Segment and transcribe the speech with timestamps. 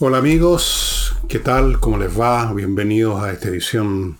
[0.00, 1.80] Hola amigos, ¿qué tal?
[1.80, 2.52] ¿Cómo les va?
[2.54, 4.18] Bienvenidos a esta edición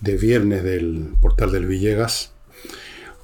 [0.00, 2.32] de viernes del portal del Villegas,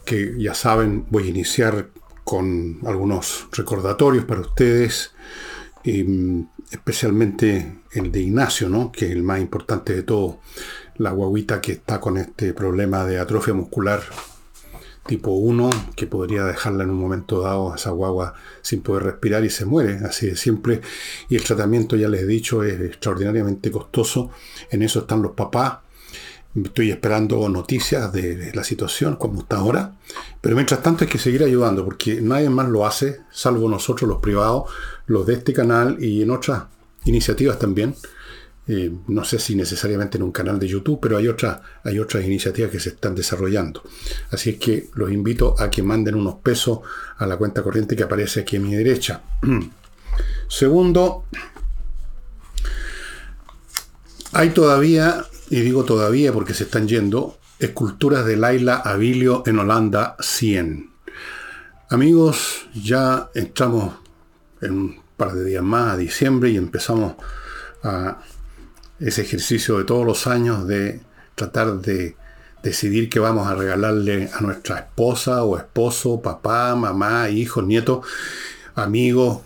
[0.04, 1.90] que ya saben, voy a iniciar
[2.24, 5.12] con algunos recordatorios para ustedes,
[5.84, 8.90] y, mm, especialmente el de Ignacio, ¿no?
[8.90, 10.40] que es el más importante de todo,
[10.96, 14.02] la guaguita que está con este problema de atrofia muscular
[15.06, 19.44] tipo 1 que podría dejarla en un momento dado a esa guagua sin poder respirar
[19.44, 20.80] y se muere, así de simple.
[21.28, 24.30] Y el tratamiento, ya les he dicho, es extraordinariamente costoso.
[24.70, 25.78] En eso están los papás.
[26.54, 29.96] Estoy esperando noticias de la situación, como está ahora.
[30.40, 34.18] Pero mientras tanto hay que seguir ayudando, porque nadie más lo hace, salvo nosotros los
[34.18, 34.70] privados,
[35.06, 36.64] los de este canal y en otras
[37.04, 37.94] iniciativas también.
[38.68, 41.28] Eh, no sé si necesariamente en un canal de YouTube, pero hay,
[41.84, 43.82] hay otras iniciativas que se están desarrollando.
[44.30, 46.80] Así es que los invito a que manden unos pesos
[47.16, 49.22] a la cuenta corriente que aparece aquí a mi derecha.
[50.48, 51.24] Segundo,
[54.32, 60.16] hay todavía, y digo todavía porque se están yendo, esculturas de Laila Abilio en Holanda
[60.20, 60.90] 100.
[61.90, 63.94] Amigos, ya entramos
[64.60, 67.14] en un par de días más a diciembre y empezamos
[67.82, 68.22] a
[69.02, 71.00] ese ejercicio de todos los años de
[71.34, 72.16] tratar de
[72.62, 78.06] decidir qué vamos a regalarle a nuestra esposa o esposo, papá, mamá, hijos, nietos,
[78.74, 79.40] amigos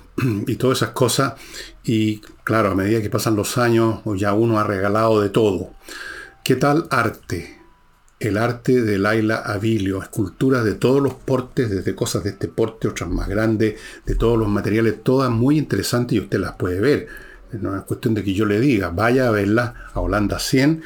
[0.47, 1.35] y todas esas cosas.
[1.83, 5.71] Y claro, a medida que pasan los años, ya uno ha regalado de todo.
[6.45, 7.57] ¿Qué tal arte?
[8.21, 12.89] El arte de Laila Abilio, esculturas de todos los portes, desde cosas de este porte,
[12.89, 17.26] otras más grandes, de todos los materiales, todas muy interesantes y usted las puede ver
[17.61, 20.83] no es cuestión de que yo le diga, vaya a verla a Holanda 100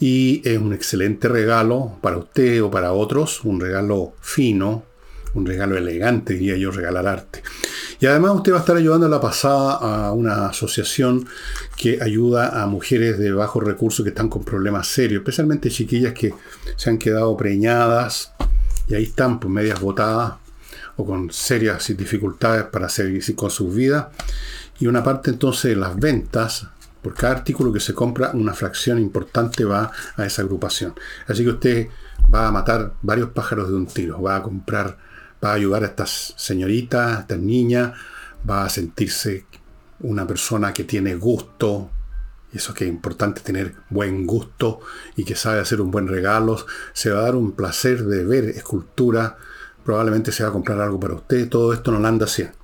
[0.00, 4.84] y es un excelente regalo para usted o para otros, un regalo fino,
[5.34, 7.42] un regalo elegante, diría yo, regalar arte.
[8.00, 11.26] Y además usted va a estar ayudando a la pasada a una asociación
[11.76, 16.34] que ayuda a mujeres de bajos recursos que están con problemas serios, especialmente chiquillas que
[16.76, 18.32] se han quedado preñadas
[18.88, 20.34] y ahí están pues medias botadas
[20.96, 24.06] o con serias dificultades para seguir con sus vidas
[24.78, 26.68] y una parte entonces de las ventas,
[27.02, 30.94] por cada artículo que se compra, una fracción importante va a esa agrupación.
[31.28, 31.88] Así que usted
[32.34, 34.98] va a matar varios pájaros de un tiro, va a comprar,
[35.42, 37.92] va a ayudar a estas señoritas, a estas niñas,
[38.48, 39.46] va a sentirse
[40.00, 41.90] una persona que tiene gusto,
[42.52, 44.80] eso que es importante tener buen gusto
[45.16, 48.44] y que sabe hacer un buen regalo, se va a dar un placer de ver
[48.50, 49.36] escultura,
[49.84, 52.56] probablemente se va a comprar algo para usted, todo esto no lo anda haciendo.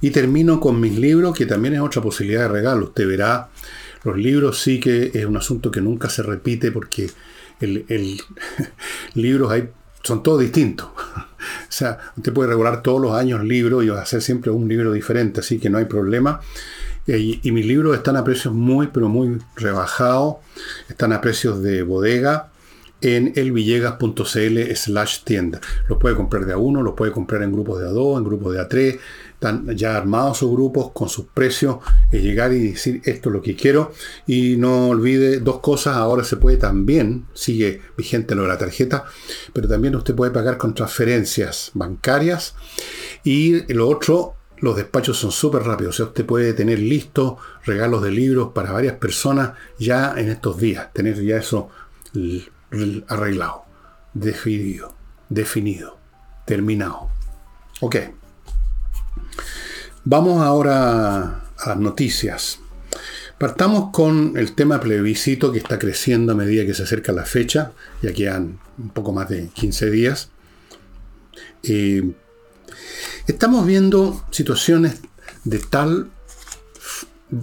[0.00, 2.86] Y termino con mis libros, que también es otra posibilidad de regalo.
[2.86, 3.48] Usted verá,
[4.04, 7.10] los libros sí que es un asunto que nunca se repite porque
[7.60, 8.20] el, el
[9.14, 9.68] libros hay,
[10.02, 10.88] son todos distintos.
[10.96, 11.22] o
[11.68, 14.92] sea, usted puede regular todos los años libros y va a hacer siempre un libro
[14.92, 16.40] diferente, así que no hay problema.
[17.06, 20.36] Y, y mis libros están a precios muy, pero muy rebajados.
[20.88, 22.50] Están a precios de bodega
[23.00, 25.60] en elvillegas.cl slash tienda.
[25.88, 28.24] Los puede comprar de a uno, los puede comprar en grupos de a dos, en
[28.24, 28.98] grupos de a tres.
[29.40, 31.78] Están ya armados sus grupos con sus precios.
[32.12, 33.90] Es llegar y decir esto es lo que quiero.
[34.26, 35.96] Y no olvide dos cosas.
[35.96, 39.06] Ahora se puede también, sigue vigente lo de la tarjeta,
[39.54, 42.54] pero también usted puede pagar con transferencias bancarias.
[43.24, 45.94] Y lo otro, los despachos son súper rápidos.
[45.94, 50.58] O sea, usted puede tener listos regalos de libros para varias personas ya en estos
[50.58, 50.92] días.
[50.92, 51.70] Tener ya eso
[53.08, 53.64] arreglado,
[54.12, 54.94] definido,
[55.30, 55.96] definido,
[56.44, 57.08] terminado.
[57.80, 57.96] Ok.
[60.04, 62.58] Vamos ahora a las noticias.
[63.36, 67.72] Partamos con el tema plebiscito que está creciendo a medida que se acerca la fecha.
[68.00, 70.30] Ya quedan un poco más de 15 días.
[71.62, 72.12] Eh,
[73.26, 75.00] estamos viendo situaciones
[75.44, 76.10] de tal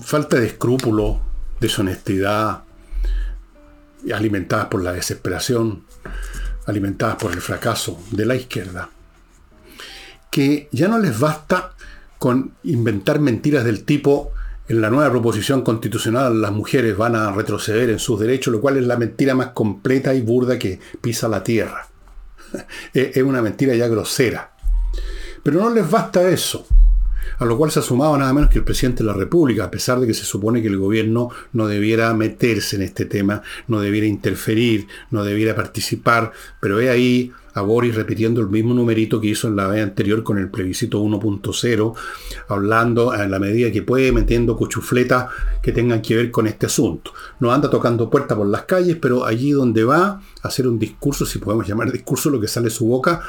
[0.01, 1.21] falta de escrúpulo,
[1.59, 2.63] deshonestidad,
[4.11, 5.83] alimentadas por la desesperación,
[6.65, 8.89] alimentadas por el fracaso de la izquierda,
[10.31, 11.75] que ya no les basta
[12.17, 14.31] con inventar mentiras del tipo
[14.67, 18.77] en la nueva proposición constitucional las mujeres van a retroceder en sus derechos, lo cual
[18.77, 21.87] es la mentira más completa y burda que pisa la tierra.
[22.93, 24.51] es una mentira ya grosera.
[25.43, 26.67] Pero no les basta eso
[27.37, 29.71] a lo cual se ha sumado nada menos que el presidente de la República, a
[29.71, 33.79] pesar de que se supone que el gobierno no debiera meterse en este tema, no
[33.79, 39.29] debiera interferir, no debiera participar, pero ve ahí a Boris repitiendo el mismo numerito que
[39.29, 41.95] hizo en la vez anterior con el plebiscito 1.0,
[42.49, 45.27] hablando en la medida que puede, metiendo cuchufletas
[45.61, 47.13] que tengan que ver con este asunto.
[47.39, 51.25] No anda tocando puertas por las calles, pero allí donde va a hacer un discurso,
[51.25, 53.21] si podemos llamar discurso, lo que sale de su boca,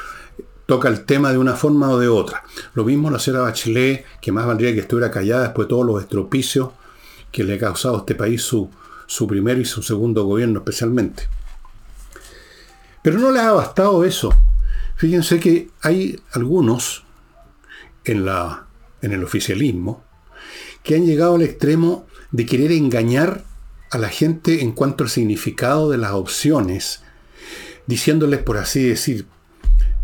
[0.69, 2.43] toca el tema de una forma o de otra.
[2.75, 5.99] Lo mismo la señora Bachelet, que más valdría que estuviera callada después de todos los
[5.99, 6.69] estropicios
[7.31, 8.69] que le ha causado a este país su,
[9.07, 11.27] su primero y su segundo gobierno especialmente.
[13.01, 14.31] Pero no le ha bastado eso.
[14.95, 17.03] Fíjense que hay algunos
[18.05, 18.67] en, la,
[19.01, 20.03] en el oficialismo
[20.83, 23.43] que han llegado al extremo de querer engañar
[23.89, 27.01] a la gente en cuanto al significado de las opciones,
[27.87, 29.25] diciéndoles, por así decir,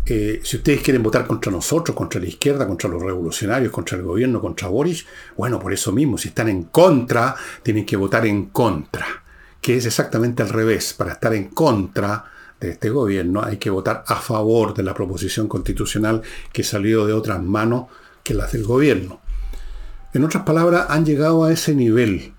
[0.06, 4.40] si ustedes quieren votar contra nosotros, contra la izquierda, contra los revolucionarios, contra el gobierno,
[4.40, 5.04] contra Boris,
[5.36, 9.04] bueno, por eso mismo, si están en contra, tienen que votar en contra,
[9.60, 10.94] que es exactamente al revés.
[10.94, 12.24] Para estar en contra
[12.60, 17.12] de este gobierno hay que votar a favor de la proposición constitucional que salió de
[17.12, 17.86] otras manos
[18.22, 19.20] que las del gobierno.
[20.14, 22.32] En otras palabras, han llegado a ese nivel.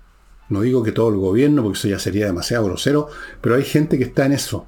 [0.48, 3.08] No digo que todo el gobierno, porque eso ya sería demasiado grosero,
[3.42, 4.66] pero hay gente que está en eso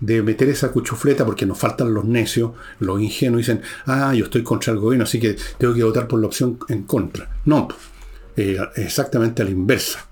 [0.00, 4.42] de meter esa cuchufleta porque nos faltan los necios, los ingenuos, dicen, ah, yo estoy
[4.42, 7.30] contra el gobierno, así que tengo que votar por la opción en contra.
[7.44, 7.68] No,
[8.36, 10.06] eh, exactamente a la inversa.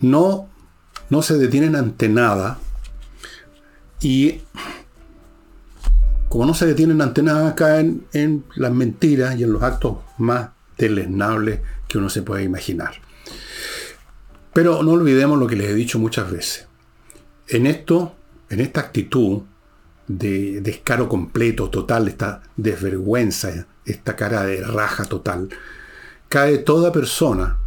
[0.00, 0.48] No,
[1.10, 2.58] no se detienen ante nada
[4.00, 4.40] y
[6.34, 10.50] como no se detienen ante nada, caen en las mentiras y en los actos más
[10.76, 12.94] deleznables que uno se puede imaginar.
[14.52, 16.66] Pero no olvidemos lo que les he dicho muchas veces.
[17.46, 18.16] En esto
[18.54, 19.42] en esta actitud
[20.06, 25.48] de descaro completo, total, esta desvergüenza, esta cara de raja total,
[26.28, 27.58] cae toda persona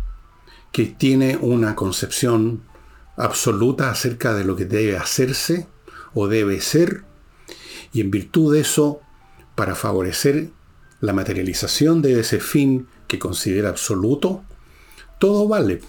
[0.71, 2.63] que tiene una concepción
[3.17, 5.67] absoluta acerca de lo que debe hacerse
[6.13, 7.03] o debe ser,
[7.91, 9.01] y en virtud de eso,
[9.55, 10.51] para favorecer
[11.01, 14.43] la materialización de ese fin que considera absoluto,
[15.19, 15.81] todo vale.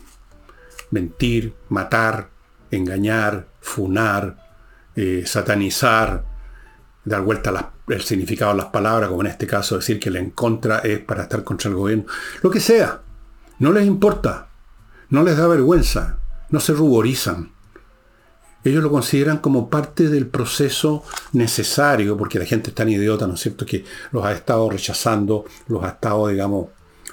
[0.90, 2.30] Mentir, matar,
[2.70, 4.47] engañar, funar,
[5.00, 6.24] eh, satanizar,
[7.04, 10.30] dar vuelta el significado de las palabras, como en este caso decir que la en
[10.30, 12.04] contra es para estar contra el gobierno,
[12.42, 13.00] lo que sea,
[13.60, 14.48] no les importa,
[15.10, 16.18] no les da vergüenza,
[16.50, 17.52] no se ruborizan.
[18.64, 23.34] Ellos lo consideran como parte del proceso necesario, porque la gente es tan idiota, ¿no
[23.34, 26.70] es cierto?, que los ha estado rechazando, los ha estado, digamos,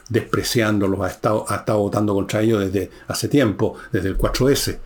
[0.10, 4.80] despreciando, los ha estado, ha estado votando contra ellos desde hace tiempo, desde el 4S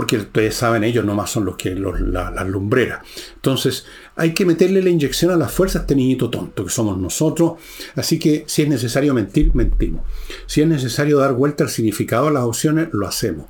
[0.00, 3.00] porque ustedes saben, ellos nomás son los que las lumbreras.
[3.34, 3.84] Entonces,
[4.16, 7.60] hay que meterle la inyección a la fuerza a este niñito tonto que somos nosotros.
[7.96, 10.00] Así que si es necesario mentir, mentimos.
[10.46, 13.48] Si es necesario dar vuelta al significado a las opciones, lo hacemos.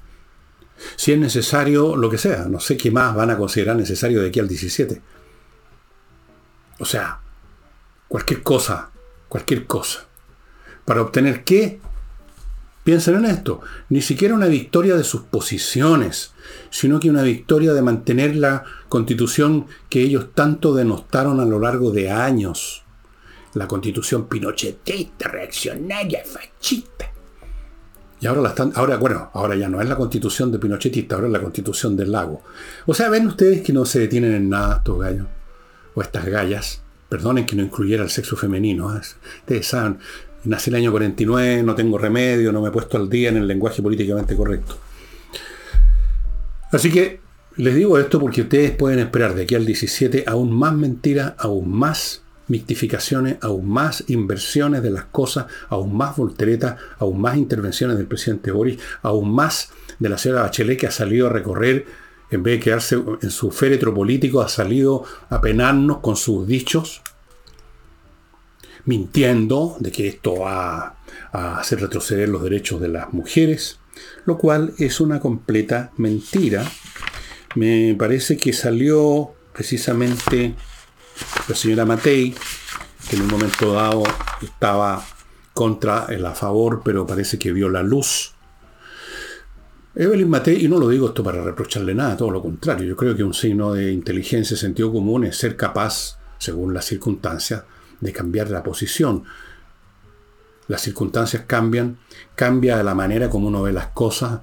[0.97, 4.31] Si es necesario lo que sea, no sé qué más van a considerar necesario de
[4.31, 5.01] aquí al 17.
[6.81, 7.21] O sea,
[8.09, 8.91] cualquier cosa,
[9.29, 10.05] cualquier cosa.
[10.85, 11.81] ¿Para obtener qué?
[12.83, 13.61] Piensen en esto,
[13.91, 16.33] ni siquiera una victoria de sus posiciones,
[16.71, 21.91] sino que una victoria de mantener la constitución que ellos tanto denostaron a lo largo
[21.91, 22.83] de años.
[23.55, 27.11] La constitución pinochetista, reaccionaria, fascista.
[28.21, 31.27] Y ahora la están, ahora, bueno, ahora ya no es la constitución de pinochetista, ahora
[31.27, 32.43] es la constitución del lago.
[32.87, 35.27] O sea, ven ustedes que no se detienen en nada estos gallos,
[35.95, 36.83] o estas gallas.
[37.09, 38.95] Perdonen que no incluyera el sexo femenino.
[38.95, 39.01] ¿eh?
[39.41, 39.99] Ustedes saben,
[40.45, 43.47] Nací el año 49, no tengo remedio, no me he puesto al día en el
[43.47, 44.77] lenguaje políticamente correcto.
[46.73, 47.21] Así que
[47.57, 51.71] les digo esto porque ustedes pueden esperar de aquí al 17 aún más mentiras, aún
[51.71, 58.07] más mictificaciones, aún más inversiones de las cosas, aún más volteretas, aún más intervenciones del
[58.07, 61.87] presidente Boris, aún más de la señora Bachelet que ha salido a recorrer,
[62.31, 67.03] en vez de quedarse en su féretro político, ha salido a penarnos con sus dichos,
[68.85, 70.97] mintiendo de que esto va
[71.33, 73.79] a hacer retroceder los derechos de las mujeres,
[74.25, 76.65] lo cual es una completa mentira.
[77.55, 80.55] Me parece que salió precisamente
[81.49, 82.35] la señora Matei,
[83.09, 84.03] que en un momento dado
[84.43, 85.05] estaba
[85.53, 88.35] contra el a favor, pero parece que vio la luz.
[89.95, 93.17] Evelyn Matei, y no lo digo esto para reprocharle nada, todo lo contrario, yo creo
[93.17, 97.65] que un signo de inteligencia y sentido común es ser capaz, según las circunstancias,
[98.01, 99.25] de cambiar la posición.
[100.69, 101.99] Las circunstancias cambian,
[102.35, 104.41] cambia la manera como uno ve las cosas.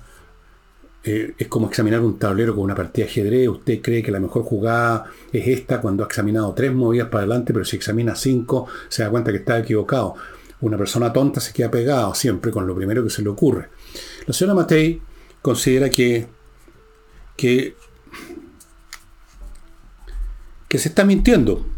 [1.03, 3.47] Eh, es como examinar un tablero con una partida de ajedrez.
[3.47, 7.53] Usted cree que la mejor jugada es esta cuando ha examinado tres movidas para adelante,
[7.53, 10.15] pero si examina cinco se da cuenta que está equivocado.
[10.59, 13.69] Una persona tonta se queda pegado siempre con lo primero que se le ocurre.
[14.25, 15.01] La señora Matei
[15.41, 16.27] considera que,
[17.37, 17.73] que
[20.77, 21.76] se está mintiendo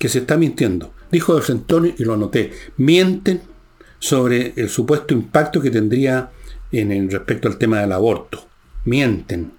[0.00, 0.94] que se está mintiendo.
[1.12, 3.42] Dijo de Antonio, y lo anoté, mienten
[3.98, 6.30] sobre el supuesto impacto que tendría
[6.72, 8.48] en el, respecto al tema del aborto.
[8.86, 9.52] Mienten.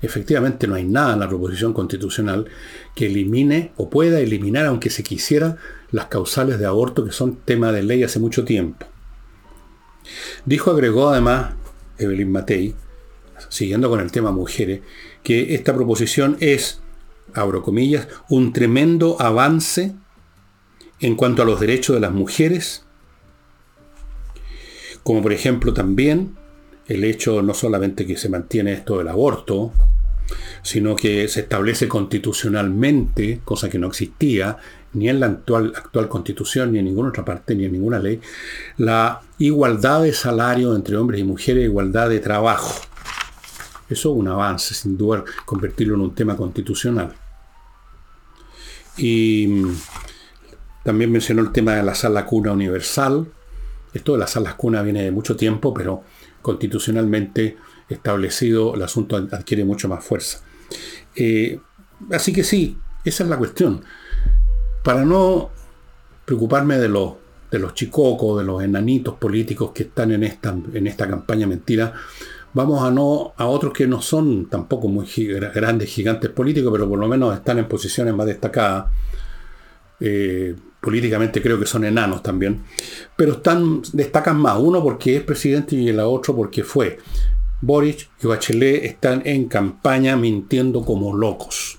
[0.00, 2.46] Efectivamente no hay nada en la proposición constitucional
[2.94, 5.58] que elimine o pueda eliminar, aunque se quisiera,
[5.90, 8.86] las causales de aborto que son tema de ley hace mucho tiempo.
[10.46, 11.52] Dijo, agregó además
[11.98, 12.74] Evelyn Matei,
[13.50, 14.80] siguiendo con el tema mujeres,
[15.22, 16.80] que esta proposición es,
[17.34, 19.94] abro comillas, un tremendo avance
[21.00, 22.84] en cuanto a los derechos de las mujeres,
[25.02, 26.36] como por ejemplo también
[26.86, 29.72] el hecho no solamente que se mantiene esto del aborto,
[30.62, 34.58] sino que se establece constitucionalmente, cosa que no existía
[34.94, 38.20] ni en la actual, actual constitución, ni en ninguna otra parte, ni en ninguna ley,
[38.78, 42.87] la igualdad de salario entre hombres y mujeres, igualdad de trabajo.
[43.88, 47.14] Eso es un avance, sin duda, convertirlo en un tema constitucional.
[48.96, 49.76] Y mm,
[50.84, 53.26] también mencionó el tema de la sala cuna universal.
[53.92, 56.02] Esto de las salas cuna viene de mucho tiempo, pero
[56.42, 57.56] constitucionalmente
[57.88, 60.40] establecido el asunto adquiere mucho más fuerza.
[61.14, 61.58] Eh,
[62.10, 63.82] así que sí, esa es la cuestión.
[64.84, 65.50] Para no
[66.24, 67.14] preocuparme de los,
[67.50, 71.94] de los chicocos, de los enanitos políticos que están en esta, en esta campaña mentira,
[72.54, 75.06] vamos a no a otros que no son tampoco muy
[75.54, 78.86] grandes gigantes políticos, pero por lo menos están en posiciones más destacadas.
[80.00, 82.62] Eh, políticamente creo que son enanos también,
[83.16, 86.98] pero están, destacan más, uno porque es presidente y el otro porque fue.
[87.60, 91.78] Boric y Bachelet están en campaña mintiendo como locos,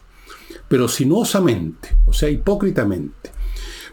[0.68, 3.32] pero sinuosamente, o sea, hipócritamente.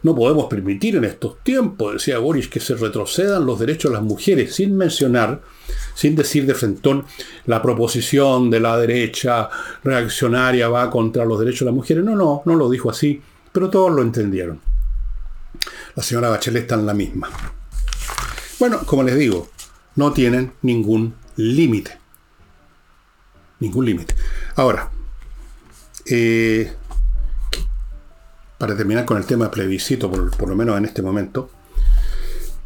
[0.02, 4.04] No podemos permitir en estos tiempos, decía Boric, que se retrocedan los derechos de las
[4.04, 5.42] mujeres, sin mencionar,
[5.94, 7.04] sin decir de frentón,
[7.46, 9.48] la proposición de la derecha
[9.82, 12.04] reaccionaria va contra los derechos de las mujeres.
[12.04, 13.20] No, no, no lo dijo así,
[13.52, 14.60] pero todos lo entendieron.
[15.94, 17.28] La señora Bachelet está en la misma.
[18.58, 19.48] Bueno, como les digo,
[19.96, 21.98] no tienen ningún límite.
[23.60, 24.14] Ningún límite.
[24.56, 24.90] Ahora,
[26.04, 26.72] eh,
[28.58, 31.50] para terminar con el tema de plebiscito, por, lo menos en este momento,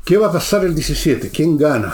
[0.04, 1.30] ¿qué va a pasar el 17?
[1.30, 1.92] ¿Quién gana?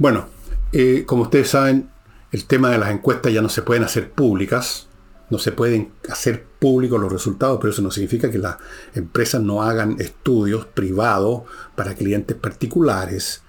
[0.00, 0.28] Bueno,
[0.72, 1.90] eh, como ustedes saben,
[2.32, 4.88] el tema de las encuestas ya no se pueden hacer públicas,
[5.28, 8.56] no se pueden hacer públicos los resultados, pero eso no significa que las
[8.94, 11.42] empresas no hagan estudios privados
[11.76, 13.42] para clientes particulares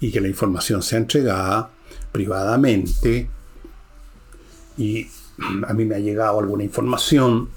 [0.00, 1.68] y que la información sea entregada
[2.10, 3.28] privadamente.
[4.78, 5.08] Y
[5.66, 7.50] a mí me ha llegado alguna información.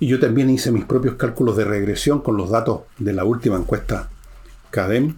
[0.00, 3.56] Y yo también hice mis propios cálculos de regresión con los datos de la última
[3.56, 4.08] encuesta
[4.70, 5.16] CADEM.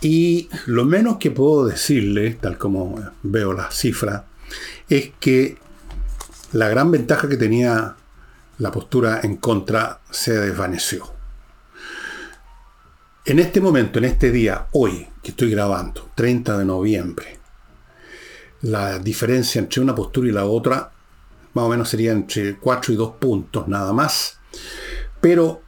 [0.00, 4.24] Y lo menos que puedo decirle, tal como veo la cifra,
[4.88, 5.58] es que
[6.52, 7.96] la gran ventaja que tenía
[8.58, 11.12] la postura en contra se desvaneció.
[13.24, 17.38] En este momento, en este día, hoy que estoy grabando, 30 de noviembre,
[18.62, 20.92] la diferencia entre una postura y la otra
[21.54, 24.38] más o menos sería entre 4 y 2 puntos nada más.
[25.20, 25.62] Pero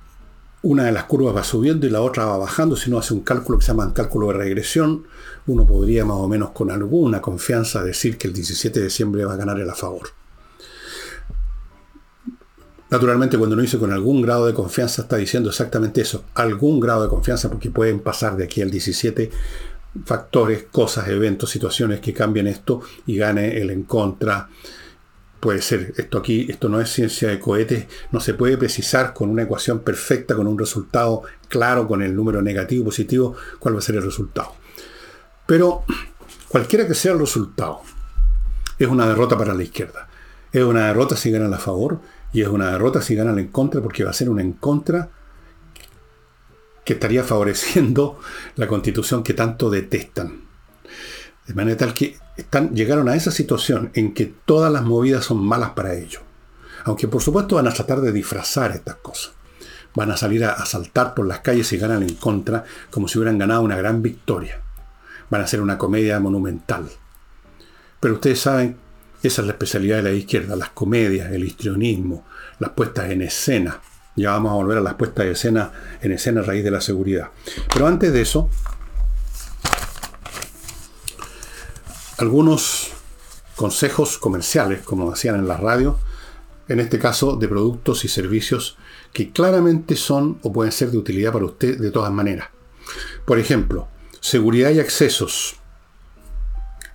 [0.63, 2.77] una de las curvas va subiendo y la otra va bajando.
[2.77, 5.05] Si uno hace un cálculo que se llama cálculo de regresión,
[5.47, 9.35] uno podría más o menos con alguna confianza decir que el 17 de diciembre va
[9.35, 10.11] a ganar el a favor.
[12.91, 17.03] Naturalmente, cuando uno dice con algún grado de confianza, está diciendo exactamente eso, algún grado
[17.03, 19.31] de confianza, porque pueden pasar de aquí al 17
[20.05, 24.49] factores, cosas, eventos, situaciones que cambien esto y gane el en contra.
[25.43, 29.29] Puede ser, esto aquí, esto no es ciencia de cohetes, no se puede precisar con
[29.29, 33.83] una ecuación perfecta, con un resultado claro, con el número negativo, positivo, cuál va a
[33.83, 34.55] ser el resultado.
[35.45, 35.83] Pero
[36.47, 37.81] cualquiera que sea el resultado,
[38.79, 40.07] es una derrota para la izquierda.
[40.53, 41.99] Es una derrota si gana a favor,
[42.33, 45.11] y es una derrota si ganan en contra, porque va a ser un en contra
[46.85, 48.21] que estaría favoreciendo
[48.55, 50.52] la constitución que tanto detestan.
[51.47, 55.45] De manera tal que están, llegaron a esa situación en que todas las movidas son
[55.45, 56.23] malas para ellos.
[56.85, 59.33] Aunque por supuesto van a tratar de disfrazar estas cosas.
[59.95, 63.39] Van a salir a asaltar por las calles y ganan en contra como si hubieran
[63.39, 64.61] ganado una gran victoria.
[65.31, 66.89] Van a hacer una comedia monumental.
[68.01, 68.77] Pero ustedes saben
[69.23, 72.25] esa es la especialidad de la izquierda, las comedias, el histrionismo,
[72.59, 73.81] las puestas en escena.
[74.17, 75.71] Ya vamos a volver a las puestas de escena
[76.01, 77.29] en escena a raíz de la seguridad.
[77.73, 78.51] Pero antes de eso,
[82.19, 82.93] algunos
[83.57, 85.99] consejos comerciales, como decían en la radio,
[86.69, 88.77] en este caso de productos y servicios
[89.13, 92.49] que claramente son o pueden ser de utilidad para usted de todas maneras.
[93.25, 93.89] Por ejemplo,
[94.21, 95.57] seguridad y accesos.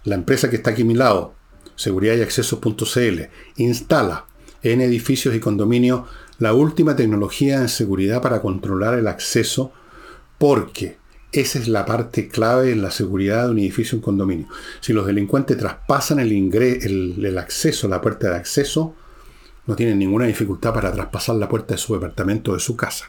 [0.03, 1.33] La empresa que está aquí a mi lado,
[1.75, 4.25] seguridad y instala
[4.63, 6.07] en edificios y condominios
[6.39, 9.71] la última tecnología en seguridad para controlar el acceso,
[10.37, 10.97] porque
[11.41, 14.47] esa es la parte clave en la seguridad de un edificio un condominio.
[14.79, 18.95] Si los delincuentes traspasan el, el, el acceso, la puerta de acceso,
[19.65, 23.05] no tienen ninguna dificultad para traspasar la puerta de su departamento o de su casa.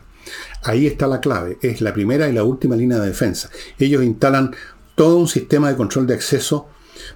[0.62, 3.49] Ahí está la clave, es la primera y la última línea de defensa.
[3.78, 4.54] Ellos instalan
[4.94, 6.68] todo un sistema de control de acceso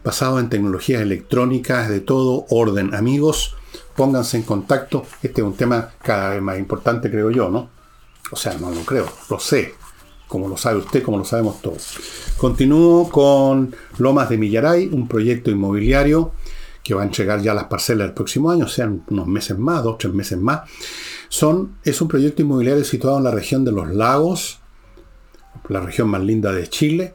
[0.04, 2.95] basado en tecnologías electrónicas de todo orden.
[2.95, 3.57] Amigos,
[3.97, 5.04] pónganse en contacto.
[5.23, 7.71] Este es un tema cada vez más importante, creo yo, ¿no?
[8.31, 9.75] O sea, no lo creo, lo sé.
[10.33, 11.99] Como lo sabe usted, como lo sabemos todos.
[12.39, 16.33] Continúo con Lomas de Millaray, un proyecto inmobiliario
[16.83, 19.99] que va a entregar ya las parcelas el próximo año, sean unos meses más, dos,
[19.99, 20.62] tres meses más.
[21.29, 24.61] Son, es un proyecto inmobiliario situado en la región de los lagos,
[25.69, 27.15] la región más linda de Chile.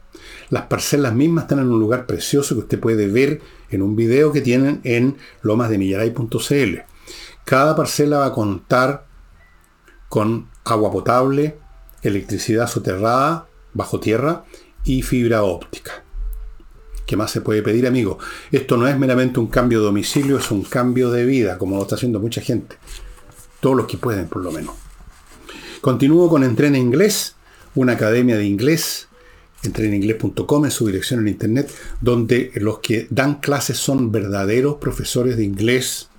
[0.51, 4.31] Las parcelas mismas están en un lugar precioso que usted puede ver en un video
[4.31, 6.77] que tienen en lomasdemillaray.cl.
[7.45, 9.07] Cada parcela va a contar
[10.07, 11.57] con agua potable,
[12.01, 14.45] electricidad soterrada bajo tierra
[14.83, 16.03] y fibra óptica.
[17.05, 18.19] ¿Qué más se puede pedir, amigo?
[18.51, 21.83] Esto no es meramente un cambio de domicilio, es un cambio de vida, como lo
[21.83, 22.75] está haciendo mucha gente.
[23.61, 24.75] Todos los que pueden, por lo menos.
[25.79, 27.35] Continúo con Entrena Inglés,
[27.75, 29.07] una academia de inglés,
[29.63, 35.45] entreninglés.com es su dirección en internet, donde los que dan clases son verdaderos profesores de
[35.45, 36.09] inglés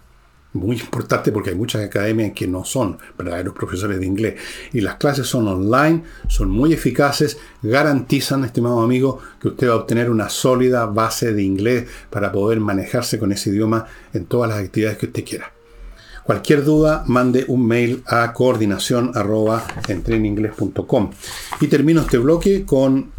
[0.52, 4.35] muy importante porque hay muchas academias que no son verdaderos profesores de inglés.
[4.73, 9.76] Y las clases son online, son muy eficaces, garantizan, estimado amigo, que usted va a
[9.76, 14.59] obtener una sólida base de inglés para poder manejarse con ese idioma en todas las
[14.59, 15.52] actividades que usted quiera.
[16.25, 19.12] Cualquier duda, mande un mail a coordinación
[21.59, 23.12] Y termino este bloque con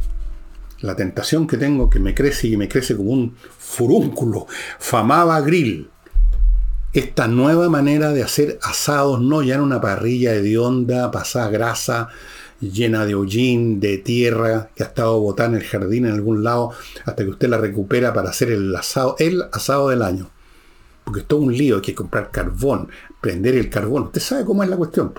[0.82, 4.46] la tentación que tengo, que me crece y me crece como un furúnculo.
[4.78, 5.89] Famaba Grill
[6.94, 12.10] esta nueva manera de hacer asados, no ya en una parrilla hedionda, pasada grasa,
[12.60, 16.72] llena de hollín, de tierra, que ha estado botada en el jardín en algún lado,
[17.06, 20.30] hasta que usted la recupera para hacer el asado, el asado del año.
[21.04, 22.90] Porque es todo un lío, hay que comprar carbón,
[23.22, 24.04] prender el carbón.
[24.04, 25.14] Usted sabe cómo es la cuestión.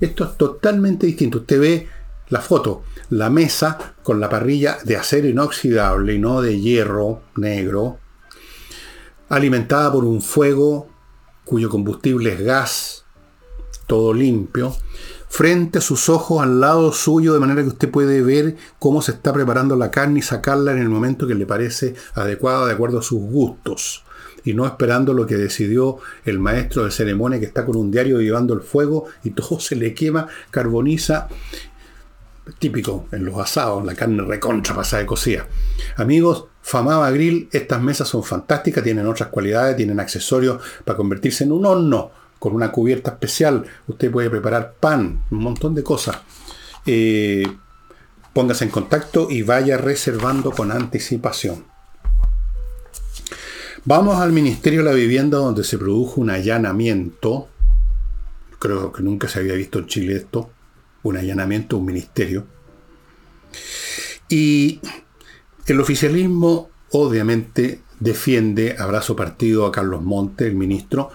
[0.00, 1.38] Esto es totalmente distinto.
[1.38, 1.88] Usted ve
[2.28, 7.98] la foto, la mesa con la parrilla de acero inoxidable y no de hierro negro,
[9.28, 10.91] alimentada por un fuego
[11.44, 13.04] cuyo combustible es gas,
[13.86, 14.74] todo limpio,
[15.28, 19.12] frente a sus ojos al lado suyo, de manera que usted puede ver cómo se
[19.12, 22.98] está preparando la carne y sacarla en el momento que le parece adecuado de acuerdo
[22.98, 24.04] a sus gustos.
[24.44, 28.20] Y no esperando lo que decidió el maestro de ceremonia que está con un diario
[28.20, 31.28] llevando el fuego y todo se le quema, carboniza.
[32.58, 35.46] Típico en los asados, la carne recontra pasada de cocida.
[35.96, 41.52] Amigos, Famaba Grill, estas mesas son fantásticas, tienen otras cualidades, tienen accesorios para convertirse en
[41.52, 43.64] un horno con una cubierta especial.
[43.86, 46.18] Usted puede preparar pan, un montón de cosas.
[46.86, 47.44] Eh,
[48.32, 51.64] póngase en contacto y vaya reservando con anticipación.
[53.84, 57.48] Vamos al Ministerio de la Vivienda donde se produjo un allanamiento.
[58.58, 60.50] Creo que nunca se había visto en Chile esto.
[61.02, 62.46] Un allanamiento, un ministerio.
[64.28, 64.80] Y
[65.66, 71.10] el oficialismo obviamente defiende, abrazo partido a Carlos Monte, el ministro,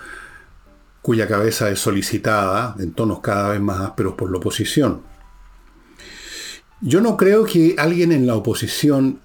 [1.02, 5.02] cuya cabeza es solicitada en tonos cada vez más ásperos por la oposición.
[6.82, 9.20] Yo no creo que alguien en la oposición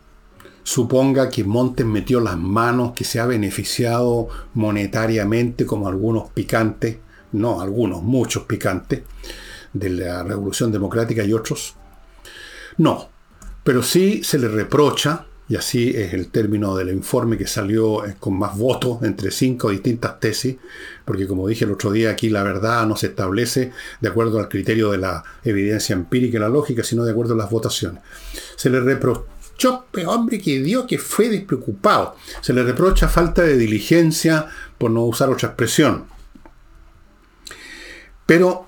[0.63, 6.99] suponga que Montes metió las manos, que se ha beneficiado monetariamente como algunos picantes,
[7.33, 9.03] no algunos, muchos picantes,
[9.73, 11.75] de la Revolución Democrática y otros.
[12.79, 13.11] No,
[13.65, 18.17] pero sí se le reprocha, y así es el término del informe que salió eh,
[18.19, 20.57] con más votos entre cinco distintas tesis,
[21.05, 24.49] porque como dije el otro día, aquí la verdad no se establece de acuerdo al
[24.49, 28.03] criterio de la evidencia empírica y la lógica, sino de acuerdo a las votaciones.
[28.57, 32.17] Se le reprochó, hombre, que dio que fue despreocupado.
[32.41, 34.47] Se le reprocha falta de diligencia,
[34.79, 36.07] por no usar otra expresión.
[38.27, 38.67] Pero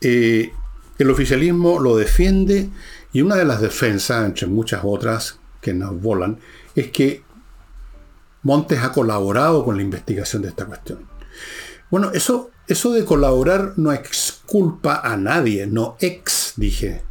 [0.00, 0.52] eh,
[0.98, 2.70] el oficialismo lo defiende
[3.12, 6.38] y una de las defensas, entre muchas otras que nos volan,
[6.74, 7.22] es que
[8.42, 11.00] Montes ha colaborado con la investigación de esta cuestión.
[11.90, 17.02] Bueno, eso, eso de colaborar no exculpa a nadie, no ex, dije,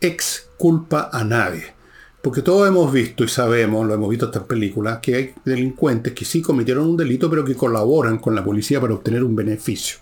[0.00, 1.74] exculpa a nadie.
[2.22, 6.12] Porque todos hemos visto y sabemos, lo hemos visto en estas películas, que hay delincuentes
[6.14, 9.98] que sí cometieron un delito, pero que colaboran con la policía para obtener un beneficio.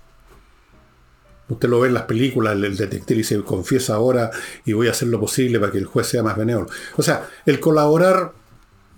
[1.48, 4.30] Usted lo ve en las películas, el, detective se confiesa ahora
[4.64, 6.68] y voy a hacer lo posible para que el juez sea más benévolo.
[6.96, 8.32] O sea, el colaborar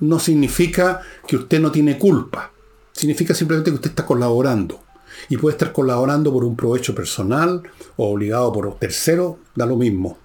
[0.00, 2.50] no significa que usted no tiene culpa.
[2.92, 4.82] Significa simplemente que usted está colaborando.
[5.28, 7.62] Y puede estar colaborando por un provecho personal
[7.96, 10.18] o obligado por tercero, da lo mismo.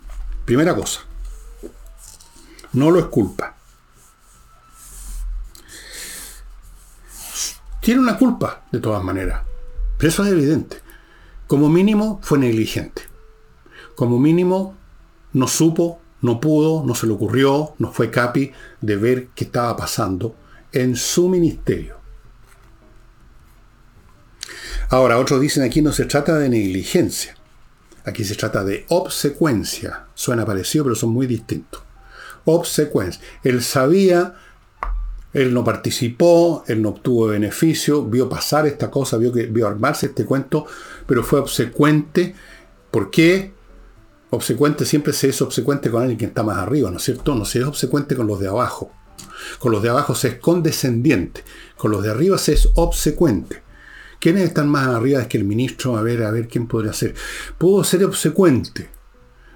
[0.46, 1.02] Primera cosa.
[2.72, 3.58] No lo es culpa.
[7.82, 9.42] Tiene una culpa, de todas maneras.
[9.98, 10.83] Pero eso es evidente
[11.54, 13.04] Como mínimo fue negligente.
[13.94, 14.76] Como mínimo
[15.34, 19.78] no supo, no pudo, no se le ocurrió, no fue capi de ver qué estaba
[19.78, 20.36] pasando
[20.72, 21.98] en su ministerio.
[24.90, 27.36] Ahora, otros dicen aquí no se trata de negligencia.
[28.04, 30.08] Aquí se trata de obsecuencia.
[30.16, 31.84] Suena parecido, pero son muy distintos.
[32.46, 33.22] Obsecuencia.
[33.44, 34.34] Él sabía,
[35.34, 40.08] él no participó, él no obtuvo beneficio, vio pasar esta cosa, vio, que, vio armarse
[40.08, 40.68] este cuento,
[41.06, 42.36] pero fue obsecuente.
[42.92, 43.54] ¿Por qué?
[44.30, 47.36] Obsecuente siempre se es obsecuente con alguien que está más arriba, ¿no es cierto?
[47.36, 48.92] No se es obsecuente con los de abajo.
[49.60, 51.44] Con los de abajo se es condescendiente.
[51.78, 53.62] Con los de arriba se es obsecuente.
[54.20, 55.98] ¿Quiénes están más arriba que el ministro?
[55.98, 57.14] A ver, a ver, ¿quién podría ser?
[57.58, 58.90] Pudo ser obsecuente.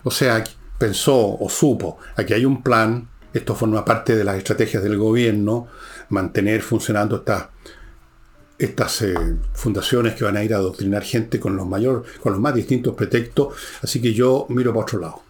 [0.04, 0.44] O sea,
[0.78, 5.68] pensó o supo, aquí hay un plan, esto forma parte de las estrategias del gobierno,
[6.10, 7.48] mantener funcionando estas,
[8.58, 9.16] estas eh,
[9.54, 12.96] fundaciones que van a ir a adoctrinar gente con los, mayor, con los más distintos
[12.96, 15.22] pretextos, así que yo miro para otro lado.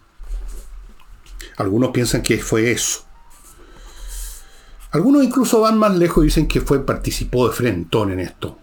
[1.56, 3.04] Algunos piensan que fue eso.
[4.90, 8.58] Algunos incluso van más lejos y dicen que fue, participó de frentón en esto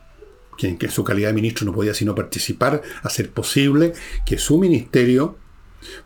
[0.57, 3.93] que en su calidad de ministro no podía sino participar, hacer posible
[4.25, 5.37] que su ministerio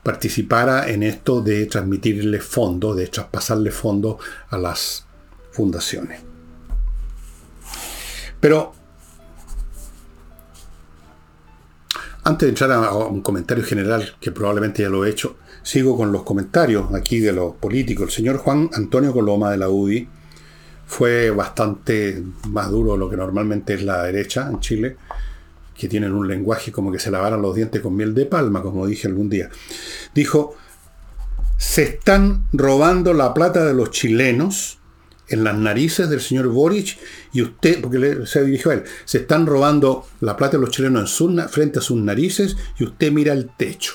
[0.03, 4.17] participara en esto de transmitirle fondos, de traspasarle fondos
[4.49, 5.05] a las
[5.51, 6.28] fundaciones.
[8.39, 8.73] Pero
[12.23, 16.11] antes de entrar a un comentario general, que probablemente ya lo he hecho, sigo con
[16.11, 18.05] los comentarios aquí de los políticos.
[18.05, 20.07] El señor Juan Antonio Coloma de la UDI
[20.85, 24.97] fue bastante más duro de lo que normalmente es la derecha en Chile,
[25.75, 28.85] que tienen un lenguaje como que se lavaran los dientes con miel de palma, como
[28.85, 29.49] dije algún día.
[30.13, 30.55] Dijo,
[31.57, 34.78] se están robando la plata de los chilenos
[35.29, 36.97] en las narices del señor Boric
[37.33, 41.21] y usted, porque se dirigió a él, se están robando la plata de los chilenos
[41.21, 43.93] en frente a sus narices y usted mira el techo.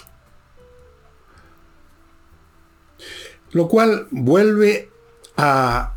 [3.53, 4.90] Lo cual vuelve
[5.37, 5.94] a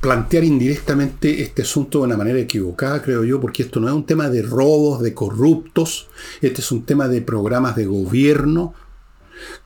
[0.00, 4.04] plantear indirectamente este asunto de una manera equivocada, creo yo, porque esto no es un
[4.04, 6.08] tema de robos, de corruptos,
[6.40, 8.74] este es un tema de programas de gobierno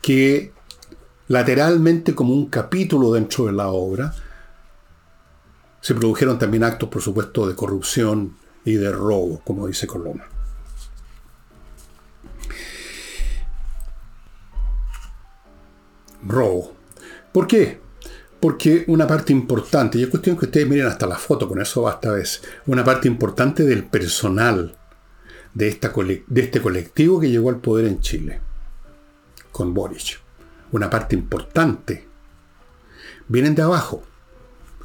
[0.03, 0.53] que
[1.29, 4.14] lateralmente como un capítulo dentro de la obra,
[5.87, 10.25] se produjeron también actos, por supuesto, de corrupción y de robo, como dice Coloma.
[16.27, 16.75] Robo.
[17.31, 17.79] ¿Por qué?
[18.40, 21.83] Porque una parte importante, y es cuestión que ustedes miren hasta la foto, con eso
[21.83, 24.77] basta vez, una parte importante del personal
[25.55, 28.40] de, esta, de este colectivo que llegó al poder en Chile,
[29.53, 30.18] con Boric,
[30.72, 32.09] una parte importante,
[33.29, 34.03] vienen de abajo.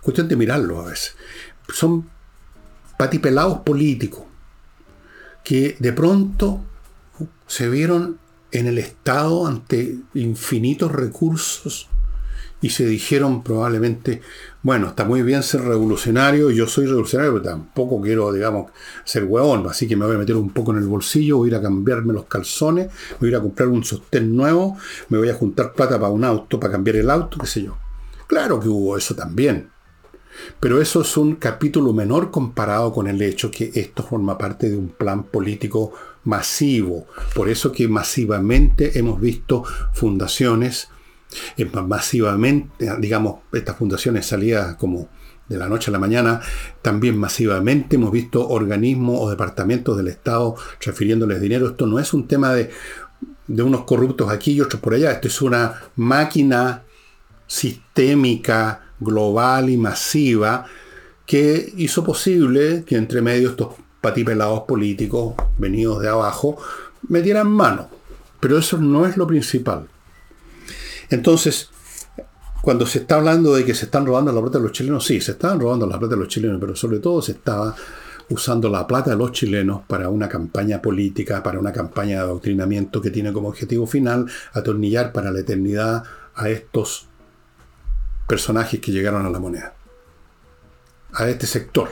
[0.02, 1.16] Cuestión de mirarlo a veces.
[1.74, 2.10] Son
[2.98, 4.24] patipelados políticos
[5.44, 6.62] que de pronto
[7.48, 8.20] se vieron
[8.52, 11.88] en el Estado ante infinitos recursos
[12.62, 14.22] y se dijeron probablemente,
[14.62, 18.72] bueno, está muy bien ser revolucionario, yo soy revolucionario, pero tampoco quiero, digamos,
[19.04, 21.52] ser hueón, así que me voy a meter un poco en el bolsillo, voy a
[21.54, 24.78] ir a cambiarme los calzones, voy a ir a comprar un sostén nuevo,
[25.10, 27.78] me voy a juntar plata para un auto, para cambiar el auto, qué sé yo.
[28.28, 29.70] Claro que hubo eso también.
[30.60, 34.78] Pero eso es un capítulo menor comparado con el hecho que esto forma parte de
[34.78, 37.08] un plan político masivo.
[37.34, 39.63] Por eso que masivamente hemos visto
[39.94, 40.89] fundaciones
[41.88, 45.10] masivamente, digamos, estas fundaciones salidas como
[45.48, 46.41] de la noche a la mañana,
[46.82, 51.67] también masivamente hemos visto organismos o departamentos del Estado refiriéndoles dinero.
[51.67, 52.70] Esto no es un tema de,
[53.48, 56.84] de unos corruptos aquí y otros por allá, esto es una máquina
[57.48, 60.66] sistémica, global y masiva
[61.26, 66.58] que hizo posible que entre medio estos patipelados políticos venidos de abajo
[67.08, 67.90] metieran mano.
[68.40, 69.88] Pero eso no es lo principal.
[71.10, 71.70] Entonces,
[72.62, 75.20] cuando se está hablando de que se están robando la plata de los chilenos, sí,
[75.20, 77.76] se estaban robando la plata de los chilenos, pero sobre todo se estaba
[78.30, 83.02] usando la plata de los chilenos para una campaña política, para una campaña de adoctrinamiento
[83.02, 86.04] que tiene como objetivo final atornillar para la eternidad
[86.36, 87.08] a estos
[88.32, 89.74] personajes que llegaron a la moneda,
[91.12, 91.89] a este sector,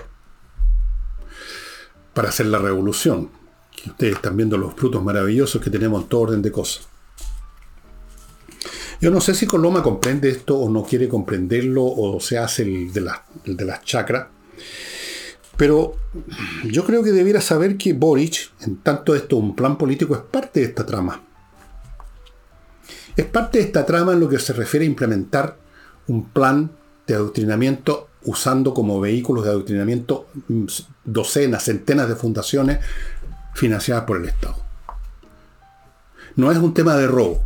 [2.13, 3.29] para hacer la revolución.
[3.85, 6.87] ustedes están viendo los frutos maravillosos que tenemos en todo orden de cosas.
[9.01, 12.93] Yo no sé si Coloma comprende esto o no quiere comprenderlo o se hace el
[12.93, 13.11] de,
[13.43, 14.27] de las chakras.
[15.57, 15.97] Pero
[16.63, 20.61] yo creo que debiera saber que Boric, en tanto esto un plan político, es parte
[20.61, 21.21] de esta trama.
[23.17, 25.67] Es parte de esta trama en lo que se refiere a implementar
[26.09, 26.71] un plan
[27.07, 30.27] de adoctrinamiento usando como vehículos de adoctrinamiento
[31.05, 32.79] docenas, centenas de fundaciones
[33.55, 34.55] financiadas por el Estado.
[36.35, 37.43] no es un tema de robo.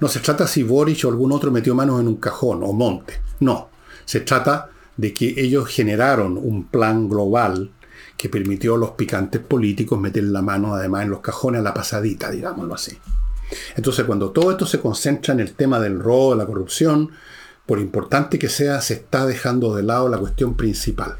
[0.00, 3.20] No se trata si Boric o algún otro metió manos en un cajón o monte.
[3.40, 3.68] No.
[4.04, 7.70] Se trata de que ellos generaron un plan global
[8.16, 11.74] que permitió a los picantes políticos meter la mano además en los cajones a la
[11.74, 12.96] pasadita, digámoslo así.
[13.76, 17.10] Entonces, cuando todo esto se concentra en el tema del robo, de la corrupción,
[17.68, 21.18] por importante que sea, se está dejando de lado la cuestión principal.